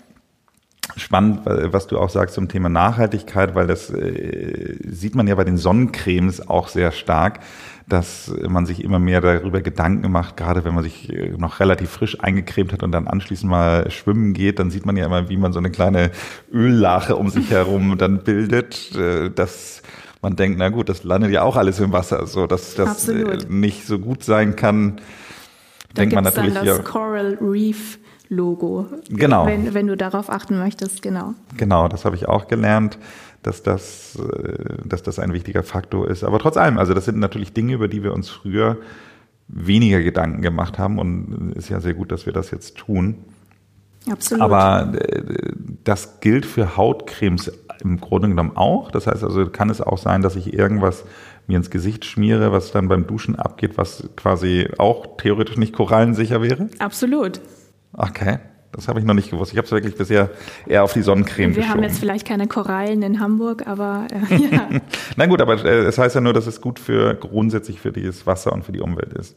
spannend, 0.96 1.40
was 1.44 1.86
du 1.86 1.98
auch 1.98 2.10
sagst 2.10 2.34
zum 2.34 2.48
Thema 2.48 2.68
Nachhaltigkeit, 2.68 3.54
weil 3.54 3.66
das 3.66 3.90
äh, 3.90 4.76
sieht 4.86 5.14
man 5.14 5.26
ja 5.26 5.34
bei 5.34 5.44
den 5.44 5.56
Sonnencremes 5.56 6.48
auch 6.48 6.68
sehr 6.68 6.92
stark, 6.92 7.40
dass 7.88 8.32
man 8.46 8.66
sich 8.66 8.84
immer 8.84 8.98
mehr 8.98 9.20
darüber 9.20 9.62
Gedanken 9.62 10.10
macht, 10.10 10.36
gerade 10.36 10.64
wenn 10.64 10.74
man 10.74 10.84
sich 10.84 11.10
äh, 11.12 11.30
noch 11.36 11.60
relativ 11.60 11.90
frisch 11.90 12.20
eingecremt 12.20 12.72
hat 12.72 12.82
und 12.82 12.92
dann 12.92 13.08
anschließend 13.08 13.50
mal 13.50 13.90
schwimmen 13.90 14.34
geht, 14.34 14.58
dann 14.58 14.70
sieht 14.70 14.84
man 14.84 14.96
ja 14.96 15.06
immer, 15.06 15.28
wie 15.28 15.36
man 15.36 15.52
so 15.52 15.58
eine 15.58 15.70
kleine 15.70 16.10
Öllache 16.52 17.16
um 17.16 17.30
sich 17.30 17.50
herum 17.50 17.96
dann 17.98 18.24
bildet, 18.24 18.94
äh, 18.94 19.30
dass 19.30 19.82
man 20.20 20.36
denkt, 20.36 20.58
na 20.58 20.68
gut, 20.68 20.88
das 20.88 21.04
landet 21.04 21.30
ja 21.30 21.42
auch 21.42 21.56
alles 21.56 21.80
im 21.80 21.92
Wasser, 21.92 22.26
so 22.26 22.46
dass 22.46 22.74
das 22.74 23.08
äh, 23.08 23.38
nicht 23.48 23.86
so 23.86 23.98
gut 23.98 24.22
sein 24.22 24.56
kann. 24.56 25.00
Da 25.94 26.02
denkt 26.02 26.14
man 26.14 26.24
natürlich 26.24 26.54
dann 26.54 26.66
das 26.66 26.78
ja, 26.78 26.82
Coral 26.82 27.38
Reef 27.40 27.98
Logo. 28.28 28.86
Genau. 29.08 29.46
Wenn, 29.46 29.74
wenn 29.74 29.86
du 29.86 29.96
darauf 29.96 30.30
achten 30.30 30.58
möchtest, 30.58 31.02
genau. 31.02 31.34
Genau, 31.56 31.88
das 31.88 32.04
habe 32.04 32.16
ich 32.16 32.28
auch 32.28 32.46
gelernt, 32.46 32.98
dass 33.42 33.62
das, 33.62 34.16
äh, 34.16 34.76
dass 34.84 35.02
das 35.02 35.18
ein 35.18 35.32
wichtiger 35.32 35.62
Faktor 35.62 36.08
ist. 36.08 36.24
Aber 36.24 36.38
trotz 36.38 36.56
allem, 36.56 36.78
also 36.78 36.94
das 36.94 37.06
sind 37.06 37.18
natürlich 37.18 37.52
Dinge, 37.52 37.74
über 37.74 37.88
die 37.88 38.02
wir 38.02 38.12
uns 38.12 38.28
früher 38.28 38.76
weniger 39.48 40.02
Gedanken 40.02 40.42
gemacht 40.42 40.78
haben 40.78 40.98
und 40.98 41.52
ist 41.56 41.70
ja 41.70 41.80
sehr 41.80 41.94
gut, 41.94 42.12
dass 42.12 42.26
wir 42.26 42.32
das 42.32 42.50
jetzt 42.50 42.76
tun. 42.76 43.16
Absolut. 44.10 44.42
Aber 44.42 44.92
äh, 44.94 45.22
das 45.84 46.20
gilt 46.20 46.46
für 46.46 46.76
Hautcremes 46.76 47.50
im 47.80 48.00
Grunde 48.00 48.28
genommen 48.28 48.56
auch. 48.56 48.90
Das 48.90 49.06
heißt 49.06 49.24
also, 49.24 49.46
kann 49.46 49.70
es 49.70 49.80
auch 49.80 49.98
sein, 49.98 50.22
dass 50.22 50.36
ich 50.36 50.52
irgendwas 50.52 51.04
mir 51.46 51.56
ins 51.56 51.70
Gesicht 51.70 52.04
schmiere, 52.04 52.52
was 52.52 52.72
dann 52.72 52.88
beim 52.88 53.06
Duschen 53.06 53.36
abgeht, 53.36 53.78
was 53.78 54.08
quasi 54.16 54.68
auch 54.76 55.16
theoretisch 55.16 55.56
nicht 55.56 55.72
korallensicher 55.72 56.42
wäre? 56.42 56.68
Absolut. 56.78 57.40
Okay. 57.98 58.38
Das 58.72 58.86
habe 58.86 59.00
ich 59.00 59.06
noch 59.06 59.14
nicht 59.14 59.30
gewusst. 59.30 59.52
Ich 59.52 59.58
habe 59.58 59.64
es 59.66 59.72
wirklich 59.72 59.96
bisher 59.96 60.30
eher 60.66 60.84
auf 60.84 60.92
die 60.92 61.02
Sonnencreme 61.02 61.50
Wir 61.50 61.62
geschoben. 61.62 61.70
haben 61.70 61.82
jetzt 61.82 61.98
vielleicht 61.98 62.26
keine 62.26 62.46
Korallen 62.46 63.02
in 63.02 63.18
Hamburg, 63.18 63.66
aber 63.66 64.06
äh, 64.30 64.36
ja. 64.54 64.68
Na 65.16 65.26
gut, 65.26 65.40
aber 65.40 65.64
äh, 65.64 65.86
es 65.86 65.98
heißt 65.98 66.14
ja 66.14 66.20
nur, 66.20 66.32
dass 66.32 66.46
es 66.46 66.60
gut 66.60 66.78
für 66.78 67.14
grundsätzlich 67.14 67.80
für 67.80 67.92
das 67.92 68.26
Wasser 68.26 68.52
und 68.52 68.64
für 68.64 68.72
die 68.72 68.80
Umwelt 68.80 69.14
ist. 69.14 69.36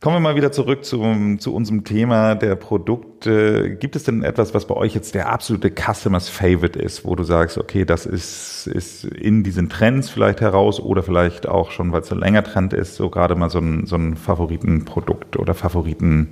Kommen 0.00 0.16
wir 0.16 0.20
mal 0.20 0.36
wieder 0.36 0.52
zurück 0.52 0.84
zu, 0.84 1.36
zu 1.38 1.54
unserem 1.54 1.84
Thema 1.84 2.34
der 2.34 2.54
Produkte. 2.54 3.76
Gibt 3.76 3.96
es 3.96 4.04
denn 4.04 4.22
etwas, 4.22 4.52
was 4.54 4.66
bei 4.66 4.74
euch 4.74 4.94
jetzt 4.94 5.14
der 5.14 5.32
absolute 5.32 5.70
Customers 5.70 6.28
Favorite 6.28 6.78
ist, 6.78 7.04
wo 7.04 7.16
du 7.16 7.24
sagst, 7.24 7.58
okay, 7.58 7.84
das 7.84 8.06
ist, 8.06 8.66
ist 8.66 9.04
in 9.04 9.42
diesen 9.42 9.68
Trends 9.68 10.10
vielleicht 10.10 10.40
heraus 10.42 10.80
oder 10.80 11.02
vielleicht 11.02 11.48
auch 11.48 11.70
schon, 11.70 11.92
weil 11.92 12.02
es 12.02 12.12
ein 12.12 12.18
länger 12.18 12.44
Trend 12.44 12.72
ist, 12.72 12.96
so 12.96 13.08
gerade 13.08 13.34
mal 13.36 13.50
so 13.50 13.58
ein, 13.58 13.86
so 13.86 13.96
ein 13.96 14.16
Favoritenprodukt 14.16 15.38
oder 15.38 15.54
Favoriten 15.54 16.28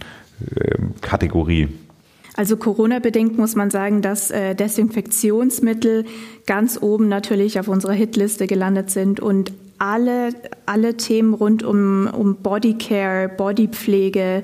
Kategorie? 1.00 1.68
Also 2.36 2.56
Corona-bedingt 2.56 3.38
muss 3.38 3.54
man 3.54 3.70
sagen, 3.70 4.02
dass 4.02 4.30
äh, 4.30 4.54
Desinfektionsmittel 4.54 6.04
ganz 6.46 6.80
oben 6.80 7.08
natürlich 7.08 7.60
auf 7.60 7.68
unserer 7.68 7.92
Hitliste 7.92 8.46
gelandet 8.46 8.90
sind 8.90 9.20
und 9.20 9.52
alle, 9.78 10.30
alle 10.66 10.96
Themen 10.96 11.34
rund 11.34 11.62
um, 11.62 12.08
um 12.12 12.36
Bodycare, 12.36 13.28
Bodypflege 13.28 14.42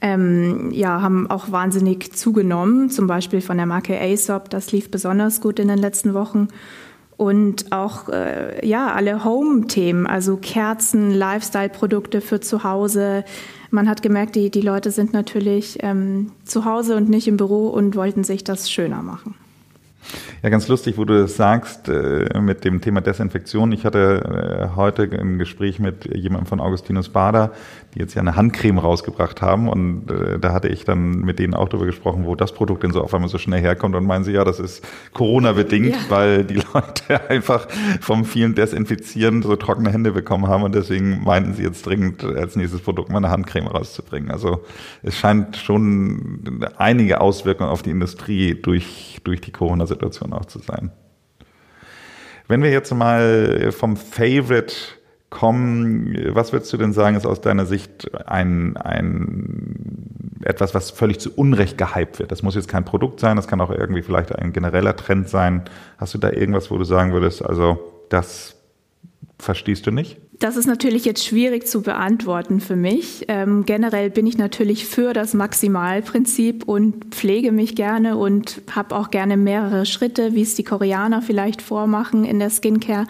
ähm, 0.00 0.70
ja, 0.72 1.00
haben 1.00 1.30
auch 1.30 1.50
wahnsinnig 1.52 2.12
zugenommen. 2.14 2.90
Zum 2.90 3.06
Beispiel 3.06 3.40
von 3.40 3.56
der 3.56 3.66
Marke 3.66 3.98
Aesop, 3.98 4.50
das 4.50 4.72
lief 4.72 4.90
besonders 4.90 5.40
gut 5.40 5.58
in 5.58 5.68
den 5.68 5.78
letzten 5.78 6.14
Wochen. 6.14 6.48
Und 7.16 7.70
auch 7.70 8.08
äh, 8.08 8.66
ja, 8.66 8.92
alle 8.92 9.24
Home-Themen, 9.24 10.08
also 10.08 10.36
Kerzen, 10.36 11.12
Lifestyle-Produkte 11.12 12.20
für 12.20 12.40
zu 12.40 12.64
Hause, 12.64 13.24
man 13.72 13.88
hat 13.88 14.02
gemerkt, 14.02 14.36
die, 14.36 14.50
die 14.50 14.60
Leute 14.60 14.90
sind 14.90 15.12
natürlich 15.12 15.78
ähm, 15.80 16.30
zu 16.44 16.64
Hause 16.64 16.96
und 16.96 17.08
nicht 17.08 17.26
im 17.26 17.36
Büro 17.36 17.68
und 17.68 17.96
wollten 17.96 18.22
sich 18.22 18.44
das 18.44 18.70
schöner 18.70 19.02
machen. 19.02 19.34
Ja, 20.42 20.48
ganz 20.48 20.68
lustig, 20.68 20.98
wo 20.98 21.04
du 21.04 21.20
das 21.20 21.36
sagst 21.36 21.88
äh, 21.88 22.40
mit 22.40 22.64
dem 22.64 22.80
Thema 22.80 23.00
Desinfektion. 23.00 23.72
Ich 23.72 23.84
hatte 23.84 24.70
äh, 24.72 24.76
heute 24.76 25.02
ein 25.04 25.38
Gespräch 25.38 25.78
mit 25.78 26.14
jemandem 26.16 26.46
von 26.46 26.60
Augustinus 26.60 27.08
Bader, 27.08 27.52
die 27.94 28.00
jetzt 28.00 28.14
ja 28.14 28.20
eine 28.20 28.34
Handcreme 28.34 28.78
rausgebracht 28.78 29.42
haben 29.42 29.68
und 29.68 30.10
äh, 30.10 30.38
da 30.38 30.52
hatte 30.52 30.68
ich 30.68 30.84
dann 30.84 31.20
mit 31.20 31.38
denen 31.38 31.54
auch 31.54 31.68
darüber 31.68 31.86
gesprochen, 31.86 32.24
wo 32.26 32.34
das 32.34 32.52
Produkt 32.52 32.82
denn 32.82 32.90
so 32.90 33.02
auf 33.02 33.14
einmal 33.14 33.28
so 33.28 33.38
schnell 33.38 33.60
herkommt 33.60 33.94
und 33.94 34.04
meinen 34.04 34.24
sie, 34.24 34.32
ja, 34.32 34.44
das 34.44 34.58
ist 34.58 34.84
Corona-bedingt, 35.12 35.94
ja. 35.94 36.00
weil 36.08 36.44
die 36.44 36.54
Leute 36.74 37.30
einfach 37.30 37.68
vom 38.00 38.24
vielen 38.24 38.54
Desinfizieren 38.54 39.42
so 39.42 39.54
trockene 39.56 39.90
Hände 39.90 40.12
bekommen 40.12 40.48
haben 40.48 40.64
und 40.64 40.74
deswegen 40.74 41.22
meinten 41.22 41.54
sie 41.54 41.62
jetzt 41.62 41.86
dringend 41.86 42.24
als 42.24 42.56
nächstes 42.56 42.80
Produkt 42.80 43.10
mal 43.10 43.18
eine 43.18 43.30
Handcreme 43.30 43.68
rauszubringen. 43.68 44.30
Also 44.30 44.64
es 45.02 45.16
scheint 45.16 45.56
schon 45.56 46.66
einige 46.76 47.20
Auswirkungen 47.20 47.70
auf 47.70 47.82
die 47.82 47.90
Industrie 47.90 48.54
durch, 48.60 49.20
durch 49.24 49.40
die 49.40 49.52
Corona-Situation 49.92 50.32
auch 50.32 50.44
zu 50.46 50.58
sein. 50.58 50.90
Wenn 52.48 52.62
wir 52.62 52.70
jetzt 52.70 52.92
mal 52.92 53.70
vom 53.72 53.96
Favorite 53.96 54.74
kommen, 55.30 56.34
was 56.34 56.52
würdest 56.52 56.72
du 56.72 56.76
denn 56.76 56.92
sagen, 56.92 57.16
ist 57.16 57.26
aus 57.26 57.40
deiner 57.40 57.64
Sicht 57.64 58.14
ein, 58.26 58.76
ein 58.76 60.38
etwas, 60.44 60.74
was 60.74 60.90
völlig 60.90 61.20
zu 61.20 61.32
Unrecht 61.34 61.78
gehypt 61.78 62.18
wird? 62.18 62.32
Das 62.32 62.42
muss 62.42 62.54
jetzt 62.54 62.68
kein 62.68 62.84
Produkt 62.84 63.20
sein, 63.20 63.36
das 63.36 63.48
kann 63.48 63.60
auch 63.60 63.70
irgendwie 63.70 64.02
vielleicht 64.02 64.34
ein 64.34 64.52
genereller 64.52 64.96
Trend 64.96 65.28
sein. 65.28 65.62
Hast 65.96 66.12
du 66.14 66.18
da 66.18 66.30
irgendwas, 66.30 66.70
wo 66.70 66.76
du 66.76 66.84
sagen 66.84 67.12
würdest, 67.12 67.42
also 67.44 68.04
das 68.10 68.56
verstehst 69.38 69.86
du 69.86 69.90
nicht? 69.90 70.18
Das 70.42 70.56
ist 70.56 70.66
natürlich 70.66 71.04
jetzt 71.04 71.24
schwierig 71.24 71.68
zu 71.68 71.82
beantworten 71.82 72.58
für 72.58 72.74
mich. 72.74 73.26
Ähm, 73.28 73.64
generell 73.64 74.10
bin 74.10 74.26
ich 74.26 74.38
natürlich 74.38 74.86
für 74.86 75.12
das 75.12 75.34
Maximalprinzip 75.34 76.66
und 76.66 77.14
pflege 77.14 77.52
mich 77.52 77.76
gerne 77.76 78.16
und 78.16 78.60
habe 78.74 78.96
auch 78.96 79.12
gerne 79.12 79.36
mehrere 79.36 79.86
Schritte, 79.86 80.34
wie 80.34 80.42
es 80.42 80.56
die 80.56 80.64
Koreaner 80.64 81.22
vielleicht 81.22 81.62
vormachen 81.62 82.24
in 82.24 82.40
der 82.40 82.50
Skincare. 82.50 83.06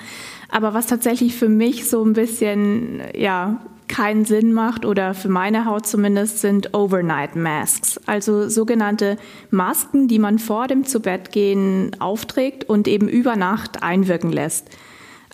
Aber 0.51 0.75
was 0.75 0.89
tatsächlich 0.89 1.35
für 1.35 1.49
mich 1.49 1.89
so 1.89 2.05
ein 2.05 2.13
bisschen, 2.13 3.01
ja, 3.17 3.63
keinen 3.89 4.27
Sinn 4.27 4.53
macht 4.53 4.85
oder 4.85 5.15
für 5.15 5.31
meine 5.31 5.65
Haut 5.65 5.87
zumindest 5.87 6.41
sind 6.41 6.75
Overnight 6.75 7.35
Masks, 7.35 7.99
also 8.05 8.51
sogenannte 8.51 9.17
Masken, 9.51 10.07
die 10.07 10.19
man 10.19 10.39
vor 10.39 10.67
dem 10.69 10.85
Zubettgehen 10.85 11.97
aufträgt 11.99 12.69
und 12.69 12.89
eben 12.89 13.09
über 13.09 13.37
Nacht 13.37 13.83
einwirken 13.83 14.33
lässt. 14.33 14.69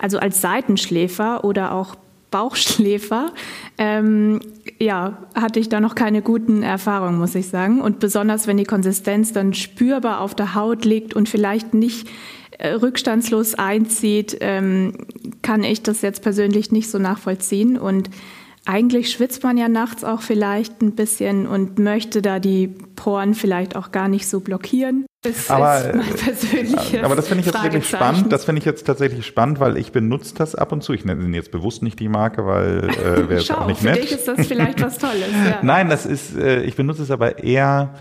Also 0.01 0.19
als 0.19 0.41
Seitenschläfer 0.41 1.45
oder 1.45 1.73
auch 1.73 1.97
Bauchschläfer, 2.31 3.33
ähm, 3.79 4.41
ja, 4.79 5.19
hatte 5.35 5.61
ich 5.61 5.69
da 5.69 5.81
noch 5.81 5.95
keine 5.95 6.21
guten 6.21 6.63
Erfahrungen, 6.63 7.19
muss 7.19 7.35
ich 7.35 7.49
sagen. 7.49 7.81
Und 7.81 8.01
besonders 8.01 8.47
wenn 8.47 8.59
die 8.59 8.65
Konsistenz 8.65 9.33
dann 9.33 9.55
spürbar 9.55 10.21
auf 10.21 10.35
der 10.35 10.55
Haut 10.55 10.85
liegt 10.85 11.15
und 11.15 11.29
vielleicht 11.29 11.73
nicht 11.73 12.09
äh, 12.59 12.73
rückstandslos 12.73 13.55
einzieht, 13.55 14.37
ähm, 14.41 14.93
kann 15.43 15.65
ich 15.65 15.83
das 15.83 16.03
jetzt 16.03 16.23
persönlich 16.23 16.71
nicht 16.71 16.91
so 16.91 16.99
nachvollziehen. 16.99 17.79
Und 17.79 18.11
eigentlich 18.67 19.11
schwitzt 19.11 19.43
man 19.43 19.57
ja 19.57 19.69
nachts 19.69 20.05
auch 20.05 20.21
vielleicht 20.21 20.83
ein 20.83 20.93
bisschen 20.93 21.47
und 21.47 21.79
möchte 21.79 22.21
da 22.21 22.39
die 22.39 22.69
Poren 22.69 23.35
vielleicht 23.35 23.75
auch 23.75 23.91
gar 23.91 24.09
nicht 24.09 24.29
so 24.29 24.41
blockieren. 24.41 25.07
Das 25.23 25.51
aber, 25.51 25.85
äh, 25.85 27.01
aber 27.03 27.17
das 27.17 27.27
finde 27.27 27.41
ich 27.41 27.47
jetzt 27.47 27.63
wirklich 27.65 27.89
spannend. 27.89 28.33
Das 28.33 28.45
finde 28.45 28.61
ich 28.61 28.65
jetzt 28.65 28.87
tatsächlich 28.87 29.27
spannend, 29.27 29.59
weil 29.59 29.77
ich 29.77 29.91
benutze 29.91 30.35
das 30.37 30.55
ab 30.55 30.71
und 30.71 30.85
zu. 30.85 30.93
Ich 30.93 31.05
nenne 31.05 31.35
jetzt 31.35 31.51
bewusst 31.51 31.83
nicht 31.83 31.99
die 31.99 32.09
Marke, 32.09 32.47
weil 32.47 32.89
äh, 32.89 32.95
wäre 33.29 33.41
es 33.41 33.51
auch 33.51 33.67
nicht 33.67 33.81
für 33.81 33.87
nett. 33.87 33.97
Für 33.97 34.03
dich 34.03 34.13
ist 34.13 34.29
das 34.29 34.47
vielleicht 34.47 34.81
was 34.81 34.99
Tolles. 34.99 35.27
Ja. 35.45 35.59
Nein, 35.63 35.89
das 35.89 36.07
ist. 36.07 36.37
Äh, 36.37 36.63
ich 36.63 36.77
benutze 36.77 37.03
es 37.03 37.11
aber 37.11 37.43
eher 37.43 37.95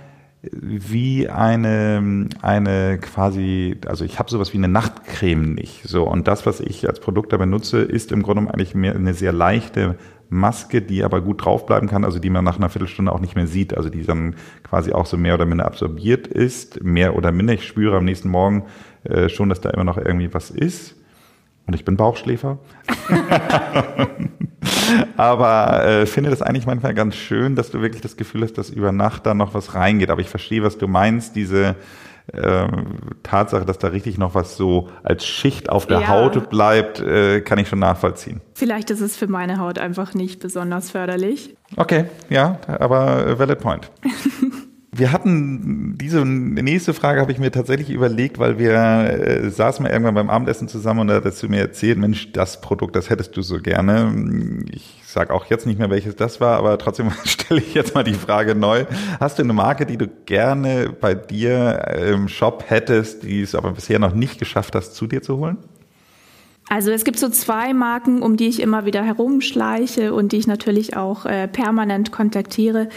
wie 0.51 1.27
eine, 1.27 2.29
eine 2.43 2.99
quasi, 2.99 3.77
also 3.87 4.05
ich 4.05 4.19
habe 4.19 4.29
sowas 4.29 4.53
wie 4.53 4.57
eine 4.57 4.67
Nachtcreme 4.67 5.55
nicht. 5.55 5.87
So, 5.87 6.03
und 6.03 6.27
das, 6.27 6.45
was 6.45 6.59
ich 6.59 6.87
als 6.87 6.99
Produkt 6.99 7.33
da 7.33 7.37
benutze, 7.37 7.79
ist 7.79 8.11
im 8.11 8.21
Grunde 8.21 8.53
eigentlich 8.53 8.75
mehr 8.75 8.95
eine 8.95 9.15
sehr 9.15 9.33
leichte 9.33 9.95
Maske, 10.29 10.81
die 10.81 11.03
aber 11.03 11.21
gut 11.21 11.45
draufbleiben 11.45 11.87
kann, 11.89 12.03
also 12.03 12.19
die 12.19 12.29
man 12.29 12.43
nach 12.43 12.57
einer 12.57 12.69
Viertelstunde 12.69 13.11
auch 13.11 13.19
nicht 13.19 13.35
mehr 13.35 13.47
sieht, 13.47 13.75
also 13.75 13.89
die 13.89 14.03
dann 14.03 14.35
quasi 14.63 14.91
auch 14.91 15.05
so 15.05 15.17
mehr 15.17 15.35
oder 15.35 15.45
minder 15.45 15.65
absorbiert 15.65 16.27
ist, 16.27 16.83
mehr 16.83 17.15
oder 17.15 17.31
minder. 17.31 17.53
Ich 17.53 17.65
spüre 17.65 17.97
am 17.97 18.05
nächsten 18.05 18.29
Morgen 18.29 18.65
äh, 19.03 19.29
schon, 19.29 19.49
dass 19.49 19.61
da 19.61 19.69
immer 19.69 19.83
noch 19.83 19.97
irgendwie 19.97 20.33
was 20.33 20.49
ist. 20.49 20.95
Und 21.65 21.73
ich 21.73 21.83
bin 21.83 21.97
Bauchschläfer. 21.97 22.59
Aber 25.17 25.85
äh, 25.85 26.05
finde 26.05 26.29
das 26.29 26.41
eigentlich 26.41 26.65
manchmal 26.65 26.93
ganz 26.93 27.15
schön, 27.15 27.55
dass 27.55 27.71
du 27.71 27.81
wirklich 27.81 28.01
das 28.01 28.15
Gefühl 28.15 28.43
hast, 28.43 28.57
dass 28.57 28.69
über 28.69 28.93
Nacht 28.93 29.25
da 29.25 29.33
noch 29.33 29.53
was 29.53 29.75
reingeht. 29.75 30.09
Aber 30.09 30.21
ich 30.21 30.29
verstehe, 30.29 30.63
was 30.63 30.77
du 30.77 30.87
meinst, 30.87 31.35
diese 31.35 31.75
äh, 32.33 32.67
Tatsache, 33.23 33.65
dass 33.65 33.77
da 33.77 33.87
richtig 33.87 34.17
noch 34.17 34.35
was 34.35 34.57
so 34.57 34.89
als 35.03 35.25
Schicht 35.25 35.69
auf 35.69 35.85
der 35.85 36.01
ja. 36.01 36.07
Haut 36.07 36.49
bleibt, 36.49 36.99
äh, 36.99 37.41
kann 37.41 37.57
ich 37.57 37.69
schon 37.69 37.79
nachvollziehen. 37.79 38.41
Vielleicht 38.53 38.89
ist 38.89 39.01
es 39.01 39.15
für 39.15 39.27
meine 39.27 39.59
Haut 39.59 39.79
einfach 39.79 40.13
nicht 40.13 40.39
besonders 40.39 40.91
förderlich. 40.91 41.55
Okay, 41.75 42.05
ja, 42.29 42.59
aber 42.67 43.37
valid 43.39 43.59
point. 43.59 43.91
Wir 44.97 45.11
hatten 45.11 45.95
diese 45.95 46.25
nächste 46.25 46.91
Frage 46.95 47.21
habe 47.21 47.31
ich 47.31 47.37
mir 47.37 47.51
tatsächlich 47.51 47.91
überlegt, 47.91 48.39
weil 48.39 48.57
wir 48.57 48.73
äh, 48.73 49.49
saßen 49.51 49.83
mal 49.83 49.91
irgendwann 49.91 50.15
beim 50.15 50.31
Abendessen 50.31 50.67
zusammen 50.67 51.01
und 51.01 51.07
da 51.07 51.15
hattest 51.15 51.43
du 51.43 51.49
mir 51.49 51.59
erzählt, 51.59 51.99
Mensch, 51.99 52.31
das 52.31 52.61
Produkt, 52.61 52.95
das 52.95 53.11
hättest 53.11 53.37
du 53.37 53.43
so 53.43 53.59
gerne. 53.59 54.11
Ich 54.71 55.03
sage 55.05 55.31
auch 55.31 55.45
jetzt 55.45 55.67
nicht 55.67 55.77
mehr, 55.77 55.91
welches 55.91 56.15
das 56.15 56.41
war, 56.41 56.57
aber 56.57 56.79
trotzdem 56.79 57.11
stelle 57.25 57.61
ich 57.61 57.75
jetzt 57.75 57.93
mal 57.93 58.03
die 58.03 58.15
Frage 58.15 58.55
neu. 58.55 58.85
Hast 59.19 59.37
du 59.37 59.43
eine 59.43 59.53
Marke, 59.53 59.85
die 59.85 59.97
du 59.97 60.07
gerne 60.25 60.89
bei 60.99 61.13
dir 61.13 61.87
im 62.11 62.27
Shop 62.27 62.63
hättest, 62.67 63.21
die 63.21 63.43
es 63.43 63.53
aber 63.53 63.73
bisher 63.73 63.99
noch 63.99 64.15
nicht 64.15 64.39
geschafft 64.39 64.73
hast, 64.73 64.95
zu 64.95 65.05
dir 65.05 65.21
zu 65.21 65.37
holen? 65.37 65.57
Also 66.69 66.91
es 66.91 67.03
gibt 67.03 67.19
so 67.19 67.29
zwei 67.29 67.73
Marken, 67.73 68.23
um 68.23 68.35
die 68.35 68.47
ich 68.47 68.61
immer 68.61 68.85
wieder 68.85 69.03
herumschleiche 69.03 70.13
und 70.13 70.31
die 70.31 70.37
ich 70.37 70.47
natürlich 70.47 70.97
auch 70.97 71.25
äh, 71.25 71.47
permanent 71.47 72.11
kontaktiere 72.11 72.89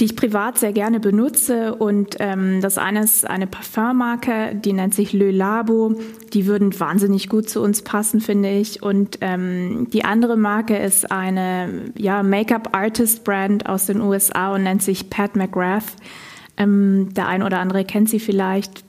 die 0.00 0.06
ich 0.06 0.16
privat 0.16 0.58
sehr 0.58 0.72
gerne 0.72 1.00
benutze. 1.00 1.74
Und 1.74 2.16
ähm, 2.18 2.60
das 2.60 2.78
eine 2.78 3.02
ist 3.02 3.28
eine 3.28 3.46
Parfummarke, 3.46 4.54
die 4.54 4.72
nennt 4.72 4.94
sich 4.94 5.12
Le 5.12 5.30
Labo. 5.30 5.94
Die 6.32 6.46
würden 6.46 6.78
wahnsinnig 6.78 7.28
gut 7.28 7.48
zu 7.48 7.60
uns 7.60 7.82
passen, 7.82 8.20
finde 8.20 8.50
ich. 8.50 8.82
Und 8.82 9.18
ähm, 9.20 9.88
die 9.92 10.04
andere 10.04 10.36
Marke 10.36 10.76
ist 10.76 11.10
eine 11.10 11.92
ja, 11.96 12.22
Make-up-Artist-Brand 12.22 13.66
aus 13.66 13.86
den 13.86 14.00
USA 14.00 14.54
und 14.54 14.62
nennt 14.62 14.82
sich 14.82 15.10
Pat 15.10 15.36
McGrath. 15.36 15.96
Ähm, 16.56 17.12
der 17.14 17.28
ein 17.28 17.42
oder 17.42 17.58
andere 17.58 17.84
kennt 17.84 18.08
sie 18.08 18.20
vielleicht. 18.20 18.84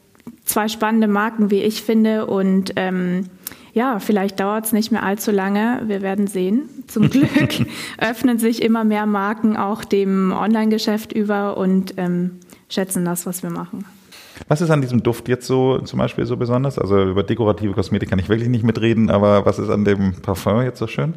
Zwei 0.46 0.68
spannende 0.68 1.08
Marken, 1.08 1.52
wie 1.52 1.62
ich 1.62 1.84
finde. 1.84 2.28
Und 2.28 2.74
ähm, 2.76 3.30
ja, 3.74 4.00
vielleicht 4.00 4.40
dauert 4.40 4.66
es 4.66 4.72
nicht 4.72 4.92
mehr 4.92 5.04
allzu 5.04 5.32
lange. 5.32 5.82
Wir 5.88 6.02
werden 6.02 6.28
sehen. 6.28 6.70
Zum 6.88 7.10
Glück 7.10 7.66
öffnen 7.98 8.38
sich 8.38 8.62
immer 8.62 8.84
mehr 8.84 9.08
Marken 9.08 9.58
auch 9.58 9.84
dem 9.84 10.32
Online-Geschäft 10.32 11.12
über 11.12 11.58
und 11.58 11.96
ähm, 11.98 12.40
schätzen 12.70 13.04
das, 13.04 13.26
was 13.26 13.42
wir 13.42 13.50
machen. 13.50 13.86
Was 14.48 14.62
ist 14.62 14.70
an 14.70 14.82
diesem 14.82 15.02
Duft 15.02 15.28
jetzt 15.28 15.48
so 15.48 15.80
zum 15.80 16.00
Beispiel 16.00 16.26
so 16.26 16.38
besonders? 16.38 16.78
Also 16.78 17.02
über 17.04 17.24
dekorative 17.24 17.74
Kosmetik 17.74 18.10
kann 18.10 18.20
ich 18.20 18.30
wirklich 18.30 18.50
nicht 18.50 18.64
mitreden, 18.64 19.10
aber 19.10 19.46
was 19.46 19.58
ist 19.58 19.70
an 19.70 19.86
dem 19.86 20.14
Parfum 20.22 20.62
jetzt 20.62 20.80
so 20.80 20.88
schön? 20.88 21.16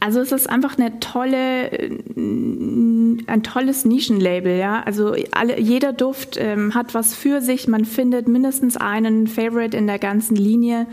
Also 0.00 0.20
es 0.20 0.32
ist 0.32 0.50
einfach 0.50 0.76
eine 0.78 1.00
tolle, 1.00 1.72
äh, 1.72 1.88
ein 2.16 3.42
tolles 3.42 3.84
Nischenlabel, 3.84 4.58
ja. 4.58 4.82
Also 4.84 5.14
alle, 5.32 5.58
jeder 5.60 5.92
Duft 5.92 6.36
ähm, 6.38 6.74
hat 6.74 6.94
was 6.94 7.14
für 7.14 7.40
sich. 7.40 7.66
Man 7.66 7.84
findet 7.84 8.28
mindestens 8.28 8.76
einen 8.76 9.26
Favorite 9.26 9.76
in 9.76 9.86
der 9.86 9.98
ganzen 9.98 10.36
Linie. 10.36 10.86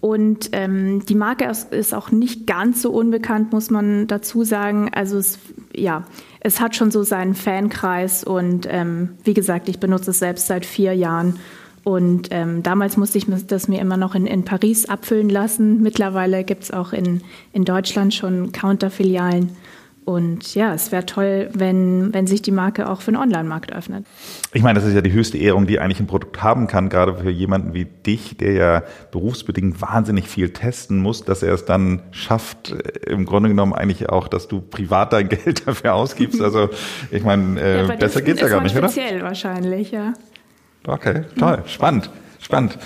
Und 0.00 0.50
ähm, 0.52 1.04
die 1.04 1.14
Marke 1.14 1.50
ist 1.70 1.94
auch 1.94 2.10
nicht 2.10 2.46
ganz 2.46 2.80
so 2.80 2.90
unbekannt, 2.90 3.52
muss 3.52 3.70
man 3.70 4.06
dazu 4.06 4.44
sagen. 4.44 4.90
Also 4.94 5.18
es, 5.18 5.38
ja, 5.74 6.04
es 6.40 6.60
hat 6.60 6.74
schon 6.74 6.90
so 6.90 7.02
seinen 7.02 7.34
Fankreis 7.34 8.24
und 8.24 8.66
ähm, 8.70 9.10
wie 9.24 9.34
gesagt, 9.34 9.68
ich 9.68 9.78
benutze 9.78 10.12
es 10.12 10.18
selbst 10.18 10.46
seit 10.46 10.64
vier 10.64 10.94
Jahren. 10.94 11.38
Und 11.84 12.28
ähm, 12.30 12.62
damals 12.62 12.96
musste 12.96 13.18
ich 13.18 13.26
das 13.46 13.68
mir 13.68 13.80
immer 13.80 13.96
noch 13.96 14.14
in, 14.14 14.26
in 14.26 14.44
Paris 14.44 14.86
abfüllen 14.86 15.28
lassen. 15.28 15.82
Mittlerweile 15.82 16.44
gibt 16.44 16.64
es 16.64 16.70
auch 16.70 16.92
in, 16.92 17.22
in 17.52 17.64
Deutschland 17.64 18.14
schon 18.14 18.52
Counterfilialen. 18.52 19.50
Und 20.10 20.56
ja, 20.56 20.74
es 20.74 20.90
wäre 20.90 21.06
toll, 21.06 21.48
wenn, 21.52 22.12
wenn 22.12 22.26
sich 22.26 22.42
die 22.42 22.50
Marke 22.50 22.88
auch 22.88 23.00
für 23.00 23.12
den 23.12 23.20
Online-Markt 23.20 23.72
öffnet. 23.72 24.04
Ich 24.52 24.62
meine, 24.64 24.76
das 24.76 24.88
ist 24.88 24.94
ja 24.94 25.02
die 25.02 25.12
höchste 25.12 25.38
Ehrung, 25.38 25.68
die 25.68 25.78
eigentlich 25.78 26.00
ein 26.00 26.08
Produkt 26.08 26.42
haben 26.42 26.66
kann, 26.66 26.88
gerade 26.88 27.14
für 27.14 27.30
jemanden 27.30 27.74
wie 27.74 27.84
dich, 27.84 28.36
der 28.36 28.52
ja 28.52 28.82
berufsbedingt 29.12 29.80
wahnsinnig 29.80 30.26
viel 30.28 30.50
testen 30.50 30.98
muss, 30.98 31.24
dass 31.24 31.44
er 31.44 31.54
es 31.54 31.64
dann 31.64 32.02
schafft, 32.10 32.72
äh, 32.72 33.10
im 33.10 33.24
Grunde 33.24 33.50
genommen 33.50 33.72
eigentlich 33.72 34.08
auch, 34.08 34.26
dass 34.26 34.48
du 34.48 34.60
privat 34.60 35.12
dein 35.12 35.28
Geld 35.28 35.68
dafür 35.68 35.94
ausgibst. 35.94 36.40
Also 36.50 36.70
ich 37.12 37.22
meine, 37.22 37.60
äh, 37.60 37.86
ja, 37.86 37.96
besser 37.96 38.22
geht's 38.22 38.40
ja 38.40 38.48
gar 38.48 38.60
nicht, 38.60 38.76
speziell 38.76 39.20
oder? 39.20 39.34
Speziell 39.34 39.52
wahrscheinlich, 39.52 39.90
ja. 39.92 40.14
Okay, 40.84 41.22
toll, 41.38 41.62
spannend, 41.66 42.10
spannend. 42.40 42.76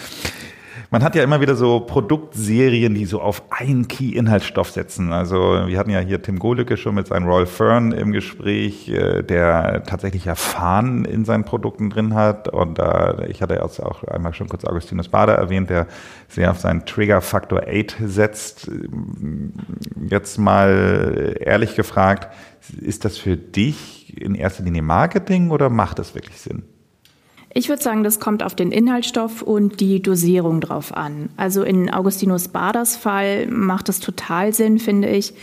Man 0.94 1.02
hat 1.02 1.16
ja 1.16 1.24
immer 1.24 1.40
wieder 1.40 1.56
so 1.56 1.80
Produktserien, 1.80 2.94
die 2.94 3.04
so 3.04 3.20
auf 3.20 3.42
einen 3.50 3.88
Key-Inhaltsstoff 3.88 4.70
setzen. 4.70 5.12
Also 5.12 5.64
wir 5.66 5.76
hatten 5.76 5.90
ja 5.90 5.98
hier 5.98 6.22
Tim 6.22 6.38
Golücke 6.38 6.76
schon 6.76 6.94
mit 6.94 7.08
seinem 7.08 7.26
Royal 7.26 7.46
Fern 7.46 7.90
im 7.90 8.12
Gespräch, 8.12 8.88
äh, 8.90 9.24
der 9.24 9.82
tatsächlich 9.82 10.26
ja 10.26 10.36
Fahnen 10.36 11.04
in 11.04 11.24
seinen 11.24 11.42
Produkten 11.42 11.90
drin 11.90 12.14
hat. 12.14 12.46
Und 12.46 12.78
äh, 12.78 13.26
ich 13.26 13.42
hatte 13.42 13.54
jetzt 13.54 13.80
auch 13.80 14.04
einmal 14.04 14.34
schon 14.34 14.48
kurz 14.48 14.64
Augustinus 14.64 15.08
Bader 15.08 15.34
erwähnt, 15.34 15.68
der 15.68 15.88
sehr 16.28 16.52
auf 16.52 16.60
seinen 16.60 16.86
Trigger 16.86 17.20
Factor 17.22 17.62
8 17.68 17.96
setzt. 18.04 18.70
Jetzt 20.08 20.38
mal 20.38 21.36
ehrlich 21.40 21.74
gefragt, 21.74 22.28
ist 22.80 23.04
das 23.04 23.18
für 23.18 23.36
dich 23.36 24.16
in 24.22 24.36
erster 24.36 24.62
Linie 24.62 24.82
Marketing 24.82 25.50
oder 25.50 25.70
macht 25.70 25.98
das 25.98 26.14
wirklich 26.14 26.40
Sinn? 26.40 26.62
Ich 27.56 27.68
würde 27.68 27.82
sagen, 27.82 28.02
das 28.02 28.18
kommt 28.18 28.42
auf 28.42 28.56
den 28.56 28.72
Inhaltsstoff 28.72 29.40
und 29.40 29.78
die 29.78 30.02
Dosierung 30.02 30.60
drauf 30.60 30.92
an. 30.92 31.28
Also 31.36 31.62
in 31.62 31.88
Augustinus 31.88 32.48
Baders 32.48 32.96
Fall 32.96 33.46
macht 33.46 33.88
es 33.88 34.00
total 34.00 34.52
Sinn, 34.52 34.80
finde 34.80 35.08
ich, 35.08 35.34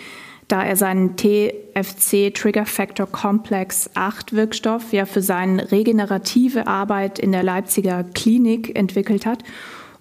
da 0.49 0.61
er 0.61 0.75
seinen 0.75 1.15
TFC 1.15 2.33
Trigger 2.33 2.65
Factor 2.65 3.07
Complex 3.07 3.89
8 3.93 4.33
Wirkstoff 4.33 4.91
ja 4.91 5.05
für 5.05 5.21
seine 5.21 5.71
regenerative 5.71 6.67
Arbeit 6.67 7.17
in 7.17 7.31
der 7.31 7.43
Leipziger 7.43 8.03
Klinik 8.03 8.77
entwickelt 8.77 9.25
hat, 9.25 9.45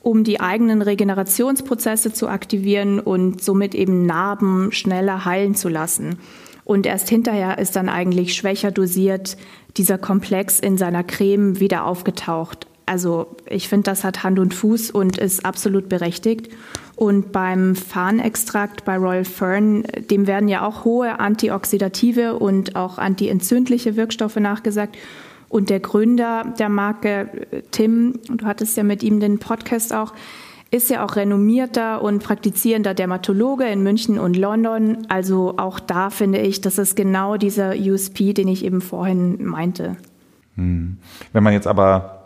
um 0.00 0.24
die 0.24 0.40
eigenen 0.40 0.82
Regenerationsprozesse 0.82 2.12
zu 2.12 2.26
aktivieren 2.26 2.98
und 2.98 3.40
somit 3.40 3.76
eben 3.76 4.04
Narben 4.04 4.72
schneller 4.72 5.24
heilen 5.24 5.54
zu 5.54 5.68
lassen. 5.68 6.18
Und 6.64 6.86
erst 6.86 7.08
hinterher 7.08 7.58
ist 7.58 7.76
dann 7.76 7.88
eigentlich 7.88 8.34
schwächer 8.34 8.70
dosiert 8.70 9.36
dieser 9.76 9.98
Komplex 9.98 10.60
in 10.60 10.78
seiner 10.78 11.04
Creme 11.04 11.60
wieder 11.60 11.84
aufgetaucht. 11.84 12.66
Also 12.86 13.36
ich 13.48 13.68
finde, 13.68 13.84
das 13.84 14.02
hat 14.02 14.24
Hand 14.24 14.38
und 14.38 14.52
Fuß 14.52 14.90
und 14.90 15.18
ist 15.18 15.44
absolut 15.44 15.88
berechtigt. 15.88 16.50
Und 16.96 17.32
beim 17.32 17.76
Farnextrakt 17.76 18.84
bei 18.84 18.96
Royal 18.96 19.24
Fern, 19.24 19.84
dem 20.10 20.26
werden 20.26 20.48
ja 20.48 20.66
auch 20.66 20.84
hohe 20.84 21.20
antioxidative 21.20 22.34
und 22.34 22.76
auch 22.76 22.98
antientzündliche 22.98 23.96
Wirkstoffe 23.96 24.36
nachgesagt. 24.36 24.98
Und 25.48 25.70
der 25.70 25.80
Gründer 25.80 26.52
der 26.58 26.68
Marke, 26.68 27.28
Tim, 27.70 28.18
du 28.28 28.44
hattest 28.44 28.76
ja 28.76 28.82
mit 28.82 29.02
ihm 29.02 29.20
den 29.20 29.38
Podcast 29.38 29.94
auch, 29.94 30.12
ist 30.70 30.88
ja 30.88 31.04
auch 31.04 31.16
renommierter 31.16 32.00
und 32.02 32.22
praktizierender 32.22 32.94
Dermatologe 32.94 33.64
in 33.64 33.82
München 33.82 34.18
und 34.18 34.36
London. 34.36 35.06
Also 35.08 35.54
auch 35.58 35.80
da 35.80 36.10
finde 36.10 36.38
ich, 36.38 36.60
das 36.60 36.78
ist 36.78 36.94
genau 36.94 37.36
dieser 37.36 37.74
USP, 37.74 38.32
den 38.32 38.48
ich 38.48 38.64
eben 38.64 38.80
vorhin 38.80 39.44
meinte. 39.44 39.96
Hm. 40.54 40.98
Wenn 41.32 41.42
man 41.42 41.52
jetzt 41.52 41.66
aber 41.66 42.24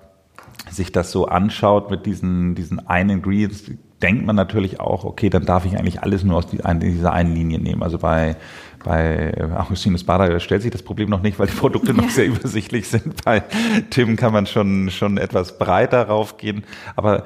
sich 0.70 0.92
das 0.92 1.10
so 1.10 1.26
anschaut 1.26 1.90
mit 1.90 2.04
diesen, 2.04 2.54
diesen 2.54 2.86
einen 2.86 3.10
Ingredients, 3.10 3.64
denkt 4.02 4.26
man 4.26 4.36
natürlich 4.36 4.80
auch, 4.80 5.04
okay, 5.04 5.30
dann 5.30 5.46
darf 5.46 5.64
ich 5.64 5.78
eigentlich 5.78 6.02
alles 6.02 6.24
nur 6.24 6.36
aus 6.36 6.46
dieser 6.46 7.12
einen 7.12 7.34
Linie 7.34 7.58
nehmen. 7.58 7.82
Also 7.82 7.98
bei 7.98 8.36
bei 8.84 9.32
Augustinus 9.56 10.04
Bader 10.04 10.38
stellt 10.38 10.62
sich 10.62 10.70
das 10.70 10.82
Problem 10.82 11.08
noch 11.08 11.22
nicht, 11.22 11.38
weil 11.38 11.46
die 11.46 11.54
Produkte 11.54 11.92
ja. 11.92 11.94
noch 11.94 12.10
sehr 12.10 12.26
übersichtlich 12.26 12.86
sind. 12.86 13.24
Bei 13.24 13.42
Tim 13.90 14.16
kann 14.16 14.32
man 14.32 14.46
schon, 14.46 14.90
schon 14.90 15.16
etwas 15.16 15.58
breiter 15.58 16.06
raufgehen. 16.06 16.64
Aber 16.94 17.24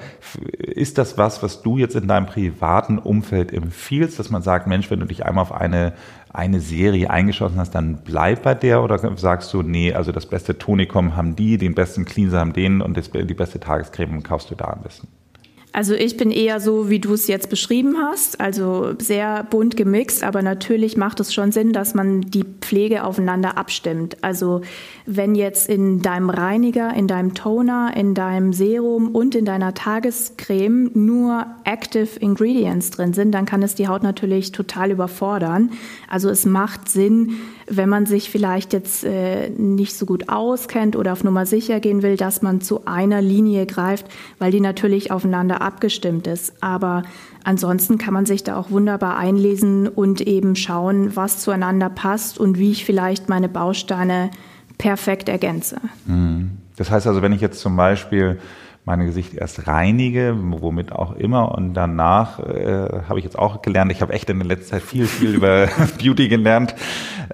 ist 0.56 0.96
das 0.96 1.18
was, 1.18 1.42
was 1.42 1.62
du 1.62 1.76
jetzt 1.76 1.96
in 1.96 2.08
deinem 2.08 2.26
privaten 2.26 2.98
Umfeld 2.98 3.52
empfiehlst, 3.52 4.18
dass 4.18 4.30
man 4.30 4.40
sagt, 4.40 4.66
Mensch, 4.66 4.90
wenn 4.90 5.00
du 5.00 5.06
dich 5.06 5.26
einmal 5.26 5.42
auf 5.42 5.52
eine, 5.52 5.92
eine 6.32 6.60
Serie 6.60 7.10
eingeschossen 7.10 7.58
hast, 7.58 7.74
dann 7.74 7.98
bleib 8.04 8.44
bei 8.44 8.54
der? 8.54 8.82
Oder 8.82 8.98
sagst 9.16 9.52
du, 9.52 9.62
nee, 9.62 9.92
also 9.92 10.12
das 10.12 10.26
beste 10.26 10.58
Tonikum 10.58 11.16
haben 11.16 11.34
die, 11.34 11.58
den 11.58 11.74
besten 11.74 12.04
Cleanser 12.04 12.38
haben 12.38 12.52
den 12.52 12.80
und 12.80 12.96
das, 12.96 13.10
die 13.10 13.34
beste 13.34 13.58
Tagescreme 13.58 14.22
kaufst 14.22 14.50
du 14.50 14.54
da 14.54 14.66
am 14.66 14.82
besten? 14.82 15.08
Also 15.72 15.94
ich 15.94 16.16
bin 16.16 16.30
eher 16.30 16.60
so, 16.60 16.88
wie 16.88 16.98
du 16.98 17.12
es 17.12 17.26
jetzt 17.28 17.50
beschrieben 17.50 17.96
hast, 17.98 18.40
also 18.40 18.94
sehr 18.98 19.44
bunt 19.44 19.76
gemixt, 19.76 20.24
aber 20.24 20.42
natürlich 20.42 20.96
macht 20.96 21.20
es 21.20 21.34
schon 21.34 21.52
Sinn, 21.52 21.72
dass 21.72 21.94
man 21.94 22.22
die 22.22 22.44
Pflege 22.60 23.04
aufeinander 23.04 23.58
abstimmt. 23.58 24.16
Also 24.22 24.62
wenn 25.04 25.34
jetzt 25.34 25.68
in 25.68 26.00
deinem 26.00 26.30
Reiniger, 26.30 26.94
in 26.94 27.06
deinem 27.06 27.34
Toner, 27.34 27.92
in 27.96 28.14
deinem 28.14 28.52
Serum 28.52 29.14
und 29.14 29.34
in 29.34 29.44
deiner 29.44 29.74
Tagescreme 29.74 30.90
nur 30.94 31.46
Active 31.64 32.18
Ingredients 32.18 32.90
drin 32.90 33.12
sind, 33.12 33.32
dann 33.32 33.44
kann 33.44 33.62
es 33.62 33.74
die 33.74 33.88
Haut 33.88 34.02
natürlich 34.02 34.52
total 34.52 34.90
überfordern. 34.90 35.70
Also 36.08 36.30
es 36.30 36.46
macht 36.46 36.88
Sinn, 36.88 37.38
wenn 37.66 37.88
man 37.88 38.06
sich 38.06 38.30
vielleicht 38.30 38.72
jetzt 38.72 39.04
äh, 39.04 39.50
nicht 39.50 39.96
so 39.96 40.06
gut 40.06 40.28
auskennt 40.28 40.96
oder 40.96 41.12
auf 41.12 41.24
Nummer 41.24 41.46
sicher 41.46 41.80
gehen 41.80 42.02
will, 42.02 42.16
dass 42.16 42.42
man 42.42 42.60
zu 42.60 42.86
einer 42.86 43.20
Linie 43.20 43.66
greift, 43.66 44.06
weil 44.38 44.50
die 44.50 44.60
natürlich 44.60 45.10
aufeinander 45.10 45.57
abgestimmt 45.60 46.26
ist. 46.26 46.62
Aber 46.62 47.02
ansonsten 47.44 47.98
kann 47.98 48.14
man 48.14 48.26
sich 48.26 48.44
da 48.44 48.56
auch 48.56 48.70
wunderbar 48.70 49.16
einlesen 49.16 49.88
und 49.88 50.20
eben 50.20 50.56
schauen, 50.56 51.16
was 51.16 51.40
zueinander 51.40 51.88
passt 51.90 52.38
und 52.38 52.58
wie 52.58 52.70
ich 52.70 52.84
vielleicht 52.84 53.28
meine 53.28 53.48
Bausteine 53.48 54.30
perfekt 54.78 55.28
ergänze. 55.28 55.80
Mhm. 56.06 56.58
Das 56.76 56.90
heißt 56.90 57.06
also, 57.06 57.22
wenn 57.22 57.32
ich 57.32 57.40
jetzt 57.40 57.60
zum 57.60 57.76
Beispiel 57.76 58.38
meine 58.88 59.04
Gesicht 59.04 59.34
erst 59.34 59.66
reinige, 59.66 60.34
womit 60.34 60.92
auch 60.92 61.14
immer. 61.14 61.52
Und 61.54 61.74
danach 61.74 62.38
äh, 62.38 63.02
habe 63.06 63.18
ich 63.18 63.24
jetzt 63.24 63.38
auch 63.38 63.60
gelernt, 63.60 63.92
ich 63.92 64.00
habe 64.00 64.14
echt 64.14 64.30
in 64.30 64.38
der 64.38 64.48
letzten 64.48 64.70
Zeit 64.70 64.82
viel, 64.82 65.06
viel 65.06 65.34
über 65.34 65.68
Beauty 66.02 66.28
gelernt, 66.28 66.74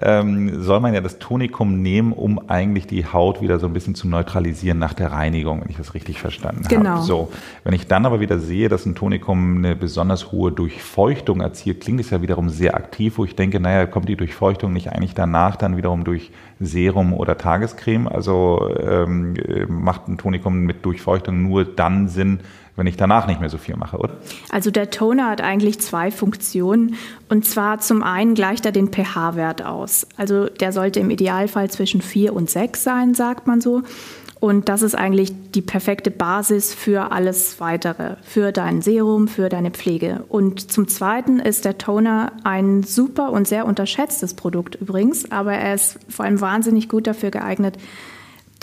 ähm, 0.01 0.61
soll 0.61 0.81
man 0.81 0.93
ja 0.93 0.99
das 0.99 1.17
Tonikum 1.17 1.81
nehmen, 1.81 2.11
um 2.11 2.49
eigentlich 2.49 2.87
die 2.87 3.05
Haut 3.05 3.41
wieder 3.41 3.57
so 3.57 3.67
ein 3.67 3.73
bisschen 3.73 3.95
zu 3.95 4.05
neutralisieren 4.09 4.79
nach 4.79 4.93
der 4.93 5.13
Reinigung, 5.13 5.61
wenn 5.61 5.69
ich 5.69 5.77
das 5.77 5.93
richtig 5.93 6.19
verstanden 6.19 6.65
genau. 6.67 6.89
habe. 6.89 7.03
So, 7.03 7.31
wenn 7.63 7.73
ich 7.73 7.87
dann 7.87 8.05
aber 8.05 8.19
wieder 8.19 8.37
sehe, 8.37 8.67
dass 8.67 8.85
ein 8.85 8.93
Tonikum 8.93 9.59
eine 9.59 9.77
besonders 9.77 10.33
hohe 10.33 10.51
Durchfeuchtung 10.51 11.39
erzielt, 11.39 11.79
klingt 11.79 12.01
es 12.01 12.09
ja 12.09 12.21
wiederum 12.21 12.49
sehr 12.49 12.75
aktiv, 12.75 13.17
wo 13.17 13.23
ich 13.23 13.37
denke, 13.37 13.61
naja, 13.61 13.85
kommt 13.85 14.09
die 14.09 14.17
Durchfeuchtung 14.17 14.73
nicht 14.73 14.91
eigentlich 14.91 15.13
danach 15.13 15.55
dann 15.55 15.77
wiederum 15.77 16.03
durch 16.03 16.31
Serum 16.59 17.13
oder 17.13 17.37
Tagescreme? 17.37 18.07
Also 18.07 18.69
ähm, 18.79 19.35
macht 19.67 20.07
ein 20.07 20.17
Tonikum 20.17 20.59
mit 20.61 20.85
Durchfeuchtung 20.85 21.43
nur 21.43 21.65
dann 21.65 22.07
Sinn, 22.07 22.39
wenn 22.75 22.87
ich 22.87 22.97
danach 22.97 23.27
nicht 23.27 23.39
mehr 23.39 23.49
so 23.49 23.57
viel 23.57 23.75
mache, 23.77 23.97
oder? 23.97 24.13
Also 24.49 24.71
der 24.71 24.89
Toner 24.89 25.29
hat 25.29 25.41
eigentlich 25.41 25.79
zwei 25.79 26.11
Funktionen. 26.11 26.95
Und 27.29 27.45
zwar 27.45 27.79
zum 27.79 28.03
einen 28.03 28.35
gleicht 28.35 28.65
er 28.65 28.71
den 28.71 28.91
pH-Wert 28.91 29.65
aus. 29.65 30.07
Also 30.17 30.45
der 30.47 30.71
sollte 30.71 30.99
im 30.99 31.09
Idealfall 31.09 31.69
zwischen 31.69 32.01
4 32.01 32.33
und 32.33 32.49
6 32.49 32.83
sein, 32.83 33.13
sagt 33.13 33.47
man 33.47 33.61
so. 33.61 33.83
Und 34.45 34.69
das 34.69 34.83
ist 34.83 34.93
eigentlich 34.93 35.33
die 35.55 35.63
perfekte 35.63 36.11
Basis 36.11 36.71
für 36.71 37.11
alles 37.11 37.59
weitere, 37.59 38.17
für 38.21 38.51
dein 38.51 38.83
Serum, 38.83 39.27
für 39.27 39.49
deine 39.49 39.71
Pflege. 39.71 40.23
Und 40.29 40.71
zum 40.71 40.87
Zweiten 40.87 41.39
ist 41.39 41.65
der 41.65 41.79
Toner 41.79 42.31
ein 42.43 42.83
super 42.83 43.31
und 43.31 43.47
sehr 43.47 43.65
unterschätztes 43.65 44.35
Produkt 44.35 44.75
übrigens, 44.75 45.31
aber 45.31 45.53
er 45.53 45.73
ist 45.73 45.97
vor 46.09 46.25
allem 46.25 46.41
wahnsinnig 46.41 46.89
gut 46.89 47.07
dafür 47.07 47.31
geeignet, 47.31 47.79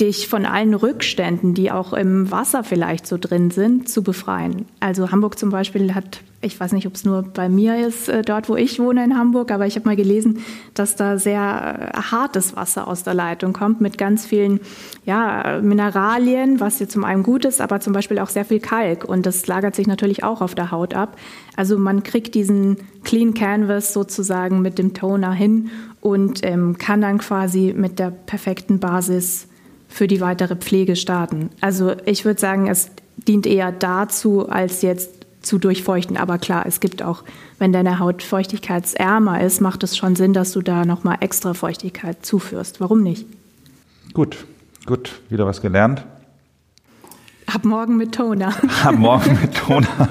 dich 0.03 0.27
von 0.27 0.47
allen 0.47 0.75
Rückständen, 0.75 1.55
die 1.55 1.71
auch 1.71 1.93
im 1.93 2.33
Wasser 2.33 2.65
vielleicht 2.65 3.07
so 3.07 3.19
drin 3.19 3.53
sind, 3.53 3.89
zu 3.89 4.03
befreien. 4.03 4.67
Also 4.81 5.13
Hamburg 5.13 5.39
zum 5.39 5.51
Beispiel 5.51 5.95
hat, 5.95 6.23
ich 6.41 6.59
weiß 6.59 6.73
nicht, 6.73 6.89
ob 6.89 6.95
es 6.95 7.05
nur 7.05 7.23
bei 7.23 7.49
mir 7.49 7.87
ist, 7.87 8.09
äh, 8.09 8.23
dort 8.23 8.49
wo 8.49 8.57
ich 8.57 8.81
wohne 8.81 9.05
in 9.05 9.17
Hamburg, 9.17 9.53
aber 9.53 9.65
ich 9.69 9.77
habe 9.77 9.87
mal 9.87 9.95
gelesen, 9.95 10.41
dass 10.75 10.97
da 10.97 11.19
sehr 11.19 11.93
äh, 11.95 11.97
hartes 11.97 12.57
Wasser 12.57 12.89
aus 12.89 13.05
der 13.05 13.15
Leitung 13.15 13.53
kommt 13.53 13.81
mit 13.81 13.97
ganz 13.97 14.27
vielen 14.27 14.59
ja, 15.07 15.61
Mineralien, 15.63 16.59
was 16.59 16.79
hier 16.79 16.89
zum 16.89 17.05
einen 17.05 17.23
gut 17.23 17.45
ist, 17.45 17.61
aber 17.61 17.79
zum 17.79 17.93
Beispiel 17.93 18.19
auch 18.19 18.29
sehr 18.29 18.45
viel 18.45 18.59
Kalk 18.59 19.05
und 19.05 19.25
das 19.25 19.47
lagert 19.47 19.77
sich 19.77 19.87
natürlich 19.87 20.25
auch 20.25 20.41
auf 20.41 20.57
der 20.57 20.73
Haut 20.73 20.95
ab. 20.95 21.17
Also 21.55 21.79
man 21.79 22.03
kriegt 22.03 22.35
diesen 22.35 22.77
Clean 23.05 23.35
Canvas 23.35 23.93
sozusagen 23.93 24.63
mit 24.63 24.79
dem 24.79 24.95
Toner 24.95 25.33
hin 25.33 25.71
und 26.01 26.41
ähm, 26.43 26.77
kann 26.77 27.01
dann 27.01 27.19
quasi 27.19 27.73
mit 27.77 28.01
der 28.01 28.11
perfekten 28.11 28.81
Basis 28.81 29.47
für 29.93 30.07
die 30.07 30.21
weitere 30.21 30.57
Pflege 30.57 30.97
starten. 30.97 31.51
Also 31.61 31.95
ich 32.07 32.25
würde 32.25 32.41
sagen, 32.41 32.69
es 32.69 32.91
dient 33.29 33.47
eher 33.47 33.71
dazu, 33.73 34.49
als 34.49 34.83
jetzt 34.83 35.11
zu 35.43 35.59
durchfeuchten. 35.59 36.17
Aber 36.17 36.39
klar, 36.39 36.65
es 36.67 36.81
gibt 36.81 37.03
auch, 37.03 37.25
wenn 37.59 37.73
deine 37.73 37.99
Haut 37.99 38.23
feuchtigkeitsärmer 38.23 39.43
ist, 39.43 39.61
macht 39.61 39.83
es 39.83 39.97
schon 39.97 40.17
Sinn, 40.17 40.33
dass 40.33 40.53
du 40.53 40.63
da 40.63 40.85
nochmal 40.85 41.19
extra 41.21 41.53
Feuchtigkeit 41.53 42.25
zuführst. 42.25 42.81
Warum 42.81 43.03
nicht? 43.03 43.27
Gut, 44.15 44.47
gut, 44.87 45.21
wieder 45.29 45.47
was 45.47 45.61
gelernt. 45.61 46.05
Ab 47.47 47.65
morgen 47.65 47.97
mit 47.97 48.15
Toner. 48.15 48.55
Ab 48.85 48.95
morgen 48.97 49.39
mit 49.43 49.55
Toner. 49.55 49.89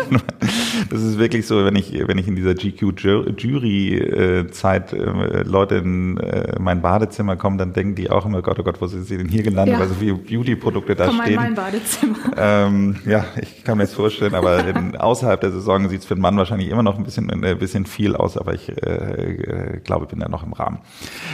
Das 0.90 1.02
ist 1.02 1.20
wirklich 1.20 1.48
so, 1.48 1.66
wenn 1.66 1.76
ich, 1.76 1.92
wenn 2.08 2.18
ich 2.18 2.28
in 2.28 2.36
dieser 2.36 2.56
GQ-Jury-Zeit 2.56 4.94
äh, 4.94 5.44
Leute 5.44 5.76
in 5.76 6.18
äh, 6.18 6.56
mein 6.60 6.82
Badezimmer 6.82 7.36
kommen, 7.36 7.58
dann 7.58 7.74
denken 7.74 7.96
die 7.96 8.10
auch 8.10 8.26
immer, 8.26 8.42
Gott, 8.42 8.58
oh 8.60 8.64
Gott, 8.64 8.80
wo 8.82 8.88
sind 8.88 9.06
sie 9.06 9.18
denn 9.18 9.28
hier 9.28 9.44
gelandet, 9.44 9.76
ja. 9.76 9.80
weil 9.80 9.88
so 9.88 9.94
viele 9.96 10.16
Beauty-Produkte 10.16 10.96
da 10.96 11.08
Komm 11.08 11.22
stehen. 11.22 11.36
Komm 11.36 11.46
in 11.46 11.54
mein 11.54 11.56
Badezimmer. 11.56 12.18
Ähm, 12.38 12.96
ja, 13.06 13.26
ich 13.42 13.64
kann 13.64 13.78
mir 13.78 13.84
das 13.84 13.94
vorstellen, 13.94 14.36
aber 14.36 14.66
in, 14.66 14.98
außerhalb 14.98 15.40
der 15.42 15.52
Saison 15.52 15.90
sieht 15.90 16.02
es 16.02 16.06
für 16.06 16.16
einen 16.16 16.22
Mann 16.22 16.38
wahrscheinlich 16.38 16.70
immer 16.70 16.84
noch 16.84 16.98
ein 16.98 17.04
bisschen, 17.04 17.30
ein 17.30 17.44
äh, 17.44 17.56
bisschen 17.56 17.86
viel 17.86 18.16
aus, 18.16 18.38
aber 18.38 18.54
ich 18.54 18.70
äh, 18.70 19.82
glaube, 19.84 20.06
ich 20.06 20.12
bin 20.12 20.20
da 20.20 20.30
noch 20.30 20.44
im 20.44 20.54
Rahmen. 20.54 20.78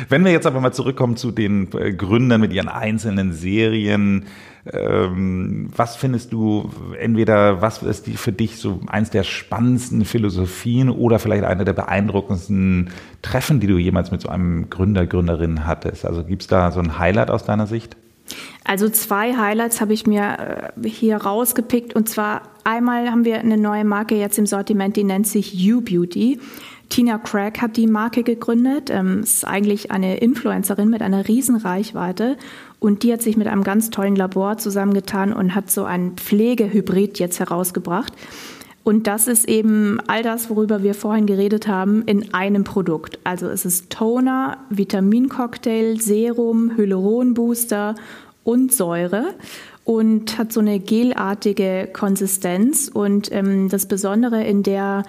Wenn 0.10 0.26
wir 0.26 0.32
jetzt 0.32 0.48
aber 0.48 0.60
mal 0.60 0.74
zurückkommen 0.74 1.18
zu 1.18 1.32
den 1.32 1.72
äh, 1.74 1.94
Gründern 1.94 2.42
mit 2.42 2.54
ihren 2.54 2.70
einzelnen 2.70 3.34
Serien, 3.34 4.26
ähm, 4.74 5.70
was 5.76 5.96
findest 5.96 6.34
du 6.34 6.70
entweder, 7.00 7.62
was 7.62 7.84
ist 7.84 8.08
die 8.08 8.18
für 8.18 8.32
dich 8.32 8.58
so 8.58 8.80
eins 8.88 9.10
der 9.10 9.24
spannendsten 9.24 10.06
Philosophien 10.06 10.90
oder 10.90 11.20
vielleicht 11.20 11.44
eine 11.44 11.66
der 11.66 11.74
beeindruckendsten 11.74 12.92
Treffen, 13.22 13.60
die 13.60 13.68
du 13.68 13.78
jemals 13.78 14.12
mit 14.12 14.22
so 14.22 14.30
einem 14.30 14.70
Gründer, 14.70 15.06
Gründerin 15.06 15.66
hattest? 15.66 16.06
Also 16.06 16.24
gibt 16.24 16.44
es 16.44 16.48
da 16.48 16.72
so 16.72 16.80
ein 16.80 17.00
Highlight 17.00 17.30
aus 17.30 17.44
deiner 17.44 17.68
Sicht? 17.68 17.98
Also 18.64 18.90
zwei 18.90 19.38
Highlights 19.38 19.80
habe 19.80 19.94
ich 19.94 20.06
mir 20.06 20.74
äh, 20.84 20.90
hier 20.90 21.18
rausgepickt 21.18 21.96
und 21.96 22.10
zwar 22.10 22.42
einmal 22.64 23.10
haben 23.10 23.24
wir 23.24 23.40
eine 23.40 23.58
neue 23.58 23.86
Marke 23.86 24.16
jetzt 24.16 24.38
im 24.38 24.46
Sortiment, 24.46 24.98
die 24.98 25.04
nennt 25.04 25.28
sich 25.28 25.54
You 25.54 25.82
Beauty. 25.82 26.40
Tina 26.90 27.18
Craig 27.18 27.62
hat 27.62 27.78
die 27.78 27.88
Marke 27.88 28.24
gegründet, 28.24 28.90
ähm, 28.92 29.22
ist 29.22 29.46
eigentlich 29.46 29.92
eine 29.92 30.18
Influencerin 30.18 30.90
mit 30.90 31.02
einer 31.02 31.28
riesen 31.28 31.56
Reichweite 31.56 32.38
und 32.80 33.04
die 33.04 33.12
hat 33.14 33.22
sich 33.22 33.38
mit 33.38 33.48
einem 33.48 33.64
ganz 33.64 33.90
tollen 33.90 34.16
Labor 34.16 34.58
zusammengetan 34.58 35.34
und 35.34 35.56
hat 35.56 35.70
so 35.70 35.84
einen 35.86 36.16
Pflegehybrid 36.16 37.20
jetzt 37.20 37.40
herausgebracht. 37.40 38.14
Und 38.84 39.06
das 39.06 39.28
ist 39.28 39.50
eben 39.50 40.00
all 40.08 40.24
das, 40.24 40.50
worüber 40.50 40.82
wir 40.82 40.94
vorhin 40.94 41.26
geredet 41.26 41.68
haben, 41.68 42.04
in 42.04 42.34
einem 42.34 42.64
Produkt. 42.64 43.20
Also 43.26 43.48
es 43.48 43.66
ist 43.66 43.90
Toner, 43.90 44.60
Vitamincocktail, 44.70 46.00
Serum, 46.00 46.78
Hyaluronbooster 46.78 47.96
und 48.46 48.72
Säure 48.72 49.36
und 49.84 50.38
hat 50.38 50.54
so 50.54 50.62
eine 50.62 50.80
gelartige 50.80 51.90
Konsistenz. 51.92 52.90
Und 52.94 53.30
ähm, 53.34 53.68
das 53.68 53.88
Besondere 53.88 54.46
in 54.46 54.64
der 54.64 55.04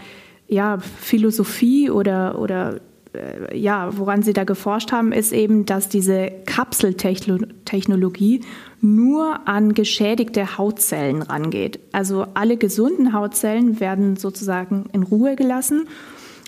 ja, 0.49 0.79
Philosophie 0.79 1.91
oder, 1.91 2.39
oder 2.39 2.81
äh, 3.13 3.57
ja, 3.57 3.97
woran 3.97 4.23
sie 4.23 4.33
da 4.33 4.45
geforscht 4.45 4.93
haben, 4.93 5.13
ist 5.13 5.33
eben, 5.33 5.67
dass 5.67 5.89
diese 5.89 6.31
Kapseltechnologie 6.47 8.41
nur 8.81 9.47
an 9.47 9.75
geschädigte 9.75 10.57
Hautzellen 10.59 11.23
rangeht. 11.23 11.81
Also 11.93 12.27
alle 12.35 12.57
gesunden 12.57 13.13
Hautzellen 13.13 13.81
werden 13.81 14.17
sozusagen 14.17 14.87
in 14.93 15.03
Ruhe 15.03 15.37
gelassen. 15.37 15.87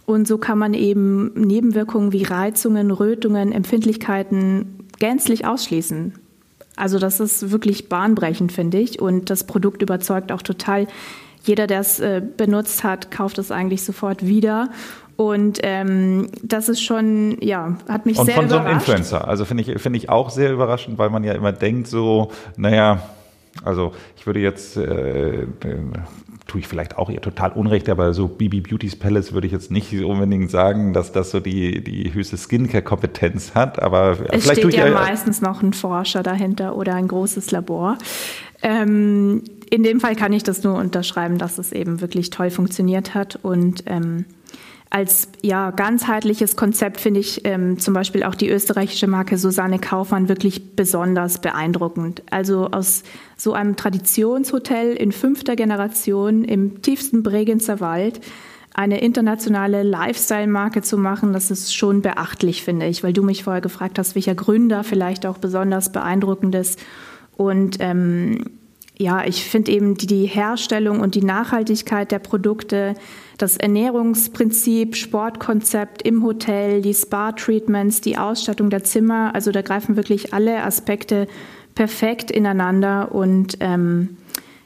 Und 0.07 0.27
so 0.27 0.39
kann 0.39 0.59
man 0.59 0.75
eben 0.75 1.33
Nebenwirkungen 1.35 2.13
wie 2.13 2.25
Reizungen, 2.25 2.91
Rötungen, 2.91 3.53
Empfindlichkeiten 3.53 4.87
gänzlich 4.99 5.47
ausschließen. 5.47 6.15
Also 6.77 6.99
das 6.99 7.21
ist 7.21 7.51
wirklich 7.51 7.89
bahnbrechend, 7.89 8.53
finde 8.53 8.79
ich. 8.79 9.01
Und 9.01 9.31
das 9.31 9.45
Produkt 9.45 9.83
überzeugt 9.83 10.33
auch 10.33 10.43
total 10.43 10.87
jeder, 11.43 11.67
der 11.67 11.81
es 11.81 12.01
äh, 12.01 12.23
benutzt 12.37 12.85
hat, 12.85 13.11
kauft 13.11 13.39
es 13.39 13.51
eigentlich 13.51 13.83
sofort 13.83 14.27
wieder. 14.27 14.71
Und 15.17 15.61
ähm, 15.65 16.29
das 16.43 16.71
ist 16.71 16.81
schon, 16.81 17.37
ja, 17.43 17.77
hat 17.89 18.07
mich 18.07 18.19
Und 18.19 18.25
sehr 18.25 18.37
von 18.37 18.47
überrascht. 18.47 18.65
so 18.65 18.69
einem 18.69 18.79
Influencer. 18.79 19.29
Also 19.29 19.45
finde 19.45 19.63
ich, 19.63 19.81
finde 19.81 19.99
ich 19.99 20.09
auch 20.09 20.31
sehr 20.31 20.51
überraschend, 20.51 20.97
weil 20.97 21.11
man 21.11 21.25
ja 21.25 21.35
immer 21.35 21.53
denkt, 21.53 21.89
so, 21.89 22.33
naja, 22.57 23.03
also 23.65 23.93
ich 24.17 24.27
würde 24.27 24.41
jetzt, 24.41 24.77
äh, 24.77 25.43
äh, 25.43 25.47
tue 26.47 26.61
ich 26.61 26.69
vielleicht 26.69 26.97
auch 26.97 27.11
ihr 27.11 27.21
total 27.21 27.53
Unrecht, 27.53 27.89
aber 27.89 28.15
so 28.15 28.29
BB 28.29 28.63
Beauty's 28.63 28.97
Palace 28.97 29.33
würde 29.33 29.47
ich 29.47 29.53
jetzt 29.53 29.71
nicht 29.71 29.93
unbedingt 30.03 30.51
sagen, 30.51 30.93
dass 30.93 31.13
das 31.13 31.31
so 31.31 31.39
die, 31.39 31.85
die 31.85 32.13
höchste 32.15 32.37
Skincare-Kompetenz 32.37 33.55
hat. 33.55 33.81
Aber 33.81 34.13
es 34.13 34.45
vielleicht 34.45 34.63
steht 34.63 34.75
ja 34.75 34.89
ich, 34.89 34.95
meistens 34.95 35.41
noch 35.41 35.63
ein 35.63 35.73
Forscher 35.73 36.23
dahinter 36.23 36.77
oder 36.77 36.95
ein 36.95 37.09
großes 37.09 37.51
Labor. 37.51 37.99
Ähm, 38.63 39.43
in 39.71 39.83
dem 39.83 40.01
Fall 40.01 40.17
kann 40.17 40.33
ich 40.33 40.43
das 40.43 40.63
nur 40.63 40.77
unterschreiben, 40.77 41.39
dass 41.39 41.59
es 41.59 41.73
eben 41.73 42.01
wirklich 42.01 42.31
toll 42.31 42.51
funktioniert 42.51 43.15
hat 43.15 43.39
und 43.43 43.85
ähm, 43.87 44.25
als 44.93 45.29
ja, 45.41 45.71
ganzheitliches 45.71 46.57
Konzept 46.57 46.99
finde 46.99 47.21
ich 47.21 47.43
ähm, 47.45 47.79
zum 47.79 47.95
Beispiel 47.95 48.25
auch 48.25 48.35
die 48.35 48.51
österreichische 48.51 49.07
Marke 49.07 49.39
Susanne 49.39 49.79
Kaufmann 49.79 50.29
wirklich 50.29 50.75
besonders 50.75 51.41
beeindruckend. 51.41 52.25
Also 52.33 52.71
aus 52.73 53.05
so 53.37 53.53
einem 53.53 53.77
Traditionshotel 53.77 54.97
in 54.97 55.13
fünfter 55.13 55.55
Generation 55.55 56.43
im 56.43 56.83
tiefsten 56.83 57.23
Bregenzer 57.23 57.79
Wald 57.79 58.21
eine 58.75 59.01
internationale 59.01 59.85
Lifestyle-Marke 59.85 60.83
zu 60.83 60.97
machen, 60.99 61.33
das 61.33 61.51
ist 61.51 61.75
schon 61.75 62.03
beachtlich, 62.03 62.63
finde 62.63 62.87
ich, 62.87 63.03
weil 63.03 63.13
du 63.13 63.23
mich 63.23 63.45
vorher 63.45 63.61
gefragt 63.61 63.99
hast, 63.99 64.15
welcher 64.15 64.35
Gründer 64.35 64.85
vielleicht 64.85 65.27
auch 65.27 65.39
besonders 65.39 65.93
beeindruckend 65.93 66.55
ist. 66.55 66.81
Und 67.41 67.79
ähm, 67.81 68.45
ja, 68.99 69.25
ich 69.25 69.45
finde 69.45 69.73
eben 69.73 69.97
die, 69.97 70.07
die 70.07 70.27
Herstellung 70.27 71.01
und 71.01 71.15
die 71.15 71.25
Nachhaltigkeit 71.25 72.13
der 72.13 72.19
Produkte, 72.19 72.93
das 73.39 73.57
Ernährungsprinzip, 73.57 74.95
Sportkonzept 74.95 76.03
im 76.03 76.23
Hotel, 76.23 76.83
die 76.83 76.93
Spa-Treatments, 76.93 78.03
die 78.03 78.19
Ausstattung 78.19 78.69
der 78.69 78.85
Zimmer, 78.85 79.35
also 79.35 79.53
da 79.53 79.63
greifen 79.63 79.97
wirklich 79.97 80.35
alle 80.35 80.63
Aspekte 80.63 81.29
perfekt 81.75 82.31
ineinander. 82.31 83.15
Und 83.15 83.57
ähm, 83.61 84.19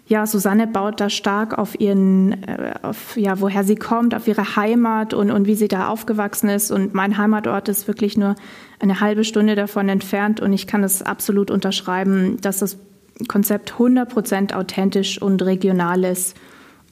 ja, 0.07 0.27
Susanne 0.27 0.67
baut 0.67 1.01
da 1.01 1.09
stark 1.09 1.57
auf 1.57 1.81
ihren, 1.81 2.43
äh, 2.45 2.75
auf, 2.83 3.17
ja, 3.17 3.41
woher 3.41 3.65
sie 3.65 3.77
kommt, 3.77 4.15
auf 4.15 4.29
ihre 4.29 4.57
Heimat 4.57 5.15
und, 5.15 5.31
und 5.31 5.47
wie 5.47 5.55
sie 5.55 5.69
da 5.69 5.89
aufgewachsen 5.89 6.51
ist. 6.51 6.71
Und 6.71 6.93
mein 6.95 7.17
Heimatort 7.17 7.69
ist 7.71 7.89
wirklich 7.89 8.19
nur 8.19 8.35
eine 8.81 9.01
halbe 9.01 9.25
Stunde 9.25 9.55
davon 9.55 9.89
entfernt 9.89 10.41
und 10.41 10.53
ich 10.53 10.67
kann 10.67 10.85
es 10.85 11.03
absolut 11.03 11.51
unterschreiben, 11.51 12.39
dass 12.43 12.59
das 12.59 12.77
Konzept 13.29 13.75
100% 13.75 14.55
authentisch 14.55 15.23
und 15.23 15.41
regional 15.43 16.05
ist. 16.05 16.37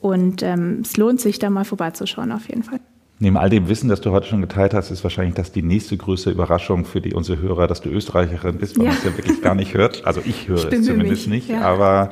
Und 0.00 0.42
ähm, 0.42 0.80
es 0.82 0.96
lohnt 0.96 1.20
sich, 1.20 1.38
da 1.38 1.50
mal 1.50 1.64
vorbeizuschauen, 1.64 2.32
auf 2.32 2.48
jeden 2.48 2.62
Fall. 2.62 2.80
Neben 3.18 3.36
all 3.36 3.50
dem 3.50 3.68
Wissen, 3.68 3.88
das 3.88 4.00
du 4.00 4.10
heute 4.10 4.26
schon 4.26 4.40
geteilt 4.40 4.74
hast, 4.74 4.90
ist 4.90 5.04
wahrscheinlich 5.04 5.34
das 5.34 5.52
die 5.52 5.62
nächste 5.62 5.96
größte 5.96 6.30
Überraschung 6.30 6.84
für 6.84 7.00
die, 7.00 7.14
unsere 7.14 7.40
Hörer, 7.40 7.68
dass 7.68 7.80
du 7.80 7.90
Österreicherin 7.90 8.58
bist, 8.58 8.78
weil 8.78 8.86
ja. 8.86 8.90
man 8.90 8.98
es 8.98 9.04
ja 9.04 9.16
wirklich 9.16 9.42
gar 9.42 9.54
nicht 9.54 9.74
hört. 9.74 10.04
Also 10.04 10.22
ich 10.24 10.48
höre 10.48 10.56
ich 10.56 10.72
es 10.72 10.86
zumindest 10.86 11.28
mich. 11.28 11.48
nicht, 11.48 11.48
ja. 11.50 11.60
aber 11.60 12.10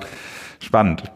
spannend. 0.60 1.10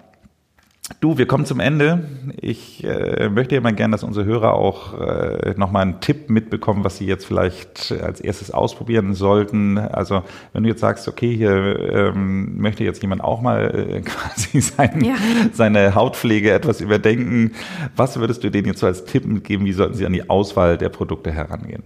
Du, 1.01 1.17
wir 1.17 1.27
kommen 1.27 1.47
zum 1.47 1.61
Ende. 1.61 2.07
Ich 2.39 2.85
äh, 2.85 3.31
möchte 3.31 3.55
ja 3.55 3.63
mal 3.63 3.73
gerne, 3.75 3.93
dass 3.93 4.05
unsere 4.05 4.27
Hörer 4.27 4.53
auch 4.53 5.01
äh, 5.01 5.55
nochmal 5.57 5.81
einen 5.81 6.01
Tipp 6.01 6.29
mitbekommen, 6.29 6.85
was 6.85 6.99
sie 6.99 7.07
jetzt 7.07 7.25
vielleicht 7.25 7.91
als 8.03 8.21
erstes 8.21 8.51
ausprobieren 8.51 9.15
sollten. 9.15 9.79
Also 9.79 10.25
wenn 10.53 10.63
du 10.63 10.69
jetzt 10.69 10.81
sagst, 10.81 11.09
okay, 11.09 11.35
hier 11.35 11.55
ähm, 11.91 12.59
möchte 12.59 12.85
jetzt 12.85 13.01
jemand 13.01 13.25
auch 13.25 13.41
mal 13.41 13.75
äh, 13.75 14.01
quasi 14.03 14.61
sein, 14.61 15.03
ja. 15.03 15.15
seine 15.55 15.95
Hautpflege 15.95 16.53
etwas 16.53 16.83
überdenken, 16.83 17.53
was 17.97 18.21
würdest 18.21 18.45
du 18.45 18.51
denen 18.51 18.67
jetzt 18.67 18.81
so 18.81 18.87
als 18.87 19.07
Tipp 19.07 19.25
mitgeben? 19.25 19.65
Wie 19.65 19.73
sollten 19.73 19.95
sie 19.95 20.05
an 20.05 20.13
die 20.13 20.29
Auswahl 20.29 20.77
der 20.77 20.91
Produkte 20.91 21.33
herangehen? 21.33 21.83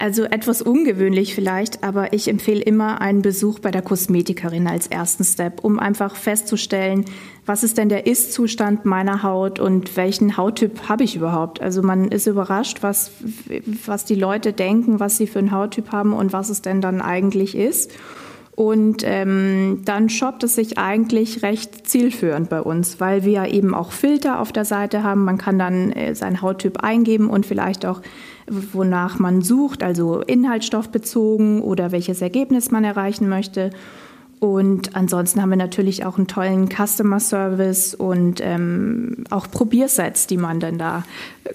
Also 0.00 0.24
etwas 0.24 0.62
ungewöhnlich 0.62 1.34
vielleicht, 1.34 1.84
aber 1.84 2.14
ich 2.14 2.26
empfehle 2.26 2.62
immer 2.62 3.02
einen 3.02 3.20
Besuch 3.20 3.58
bei 3.58 3.70
der 3.70 3.82
Kosmetikerin 3.82 4.66
als 4.66 4.86
ersten 4.86 5.24
Step, 5.24 5.62
um 5.62 5.78
einfach 5.78 6.16
festzustellen, 6.16 7.04
was 7.44 7.64
ist 7.64 7.76
denn 7.76 7.90
der 7.90 8.06
Ist-Zustand 8.06 8.86
meiner 8.86 9.22
Haut 9.22 9.60
und 9.60 9.98
welchen 9.98 10.38
Hauttyp 10.38 10.88
habe 10.88 11.04
ich 11.04 11.16
überhaupt. 11.16 11.60
Also 11.60 11.82
man 11.82 12.08
ist 12.08 12.26
überrascht, 12.26 12.78
was, 12.80 13.10
was 13.84 14.06
die 14.06 14.14
Leute 14.14 14.54
denken, 14.54 15.00
was 15.00 15.18
sie 15.18 15.26
für 15.26 15.38
einen 15.38 15.52
Hauttyp 15.52 15.92
haben 15.92 16.14
und 16.14 16.32
was 16.32 16.48
es 16.48 16.62
denn 16.62 16.80
dann 16.80 17.02
eigentlich 17.02 17.54
ist. 17.54 17.92
Und 18.60 19.04
ähm, 19.06 19.80
dann 19.86 20.10
shoppt 20.10 20.44
es 20.44 20.54
sich 20.54 20.76
eigentlich 20.76 21.42
recht 21.42 21.88
zielführend 21.88 22.50
bei 22.50 22.60
uns, 22.60 23.00
weil 23.00 23.24
wir 23.24 23.46
eben 23.46 23.74
auch 23.74 23.90
Filter 23.90 24.38
auf 24.38 24.52
der 24.52 24.66
Seite 24.66 25.02
haben. 25.02 25.24
Man 25.24 25.38
kann 25.38 25.58
dann 25.58 25.92
äh, 25.92 26.14
seinen 26.14 26.42
Hauttyp 26.42 26.80
eingeben 26.84 27.30
und 27.30 27.46
vielleicht 27.46 27.86
auch 27.86 28.02
wonach 28.46 29.18
man 29.18 29.40
sucht, 29.40 29.82
also 29.82 30.20
inhaltsstoffbezogen 30.20 31.62
oder 31.62 31.90
welches 31.90 32.20
Ergebnis 32.20 32.70
man 32.70 32.84
erreichen 32.84 33.30
möchte. 33.30 33.70
Und 34.40 34.94
ansonsten 34.94 35.40
haben 35.40 35.48
wir 35.48 35.56
natürlich 35.56 36.04
auch 36.04 36.18
einen 36.18 36.26
tollen 36.26 36.68
Customer 36.68 37.18
Service 37.18 37.94
und 37.94 38.42
ähm, 38.42 39.24
auch 39.30 39.50
Probiersets, 39.50 40.26
die 40.26 40.36
man 40.36 40.60
dann 40.60 40.76
da 40.76 41.04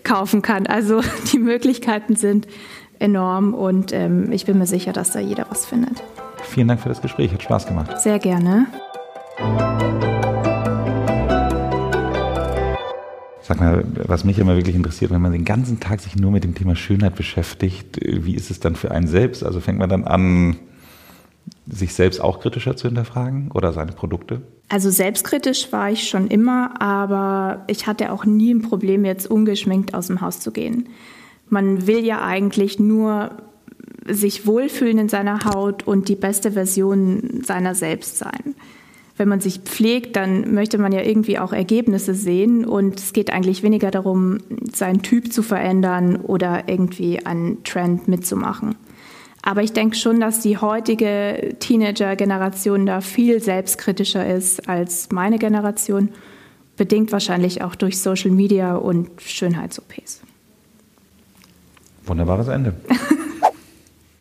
kaufen 0.04 0.42
kann. 0.42 0.66
Also 0.66 1.02
die 1.32 1.40
Möglichkeiten 1.40 2.16
sind 2.16 2.48
enorm 3.00 3.54
und 3.54 3.92
ähm, 3.94 4.32
ich 4.32 4.46
bin 4.46 4.58
mir 4.58 4.68
sicher, 4.68 4.94
dass 4.94 5.12
da 5.12 5.20
jeder 5.20 5.46
was 5.50 5.66
findet. 5.66 6.04
Vielen 6.44 6.68
Dank 6.68 6.82
für 6.82 6.90
das 6.90 7.02
Gespräch, 7.02 7.34
hat 7.34 7.44
Spaß 7.44 7.68
gemacht. 7.68 8.00
Sehr 8.00 8.20
gerne. 8.20 8.68
Sag 13.42 13.60
mal, 13.60 13.84
was 14.08 14.24
mich 14.24 14.40
immer 14.40 14.56
wirklich 14.56 14.76
interessiert, 14.76 15.12
wenn 15.12 15.22
man 15.22 15.32
den 15.32 15.46
ganzen 15.46 15.80
Tag 15.80 16.00
sich 16.00 16.16
nur 16.16 16.32
mit 16.32 16.44
dem 16.44 16.56
Thema 16.56 16.76
Schönheit 16.76 17.16
beschäftigt, 17.16 18.00
wie 18.02 18.34
ist 18.34 18.50
es 18.50 18.60
dann 18.60 18.76
für 18.76 18.90
einen 18.90 19.08
selbst? 19.08 19.44
Also 19.44 19.60
fängt 19.60 19.78
man 19.78 19.90
dann 19.90 20.04
an, 20.04 20.58
sich 21.68 21.94
selbst 21.94 22.22
auch 22.22 22.40
kritischer 22.40 22.76
zu 22.76 22.88
hinterfragen 22.88 23.52
oder 23.52 23.74
seine 23.74 23.92
Produkte? 23.92 24.42
Also 24.70 24.90
selbstkritisch 24.90 25.72
war 25.72 25.92
ich 25.92 26.08
schon 26.08 26.28
immer, 26.28 26.82
aber 26.82 27.64
ich 27.68 27.88
hatte 27.88 28.12
auch 28.12 28.26
nie 28.26 28.54
ein 28.54 28.62
Problem, 28.62 29.06
jetzt 29.06 29.30
ungeschminkt 29.30 29.94
aus 29.94 30.08
dem 30.08 30.22
Haus 30.22 30.40
zu 30.40 30.52
gehen. 30.52 30.90
Man 31.50 31.88
will 31.88 32.04
ja 32.04 32.22
eigentlich 32.24 32.80
nur 32.80 33.32
sich 34.08 34.46
wohlfühlen 34.46 34.98
in 35.00 35.10
seiner 35.10 35.46
Haut 35.46 35.88
und 35.88 36.10
die 36.10 36.16
beste 36.16 36.52
Version 36.52 37.42
seiner 37.44 37.76
selbst 37.76 38.18
sein 38.18 38.56
wenn 39.18 39.30
man 39.30 39.40
sich 39.40 39.60
pflegt, 39.60 40.16
dann 40.16 40.54
möchte 40.54 40.78
man 40.78 40.92
ja 40.92 41.02
irgendwie 41.02 41.40
auch 41.40 41.54
Ergebnisse 41.54 42.14
sehen 42.14 42.66
und 42.66 43.00
es 43.00 43.14
geht 43.14 43.32
eigentlich 43.32 43.64
weniger 43.64 43.92
darum, 43.92 44.40
seinen 44.74 45.04
Typ 45.04 45.32
zu 45.32 45.42
verändern 45.42 46.18
oder 46.18 46.68
irgendwie 46.68 47.26
einen 47.26 47.64
Trend 47.64 48.08
mitzumachen. 48.08 48.76
Aber 49.42 49.64
ich 49.64 49.74
denke 49.74 49.96
schon, 49.96 50.20
dass 50.20 50.40
die 50.42 50.58
heutige 50.58 51.56
Teenager-Generation 51.60 52.86
da 52.86 53.00
viel 53.00 53.42
selbstkritischer 53.42 54.28
ist 54.28 54.68
als 54.68 55.10
meine 55.12 55.38
Generation, 55.38 56.10
bedingt 56.78 57.14
wahrscheinlich 57.14 57.62
auch 57.62 57.76
durch 57.76 58.02
Social 58.02 58.32
Media 58.32 58.76
und 58.76 59.10
Schönheits-OPs. 59.22 60.24
Wunderbares 62.06 62.48
Ende. 62.48 62.74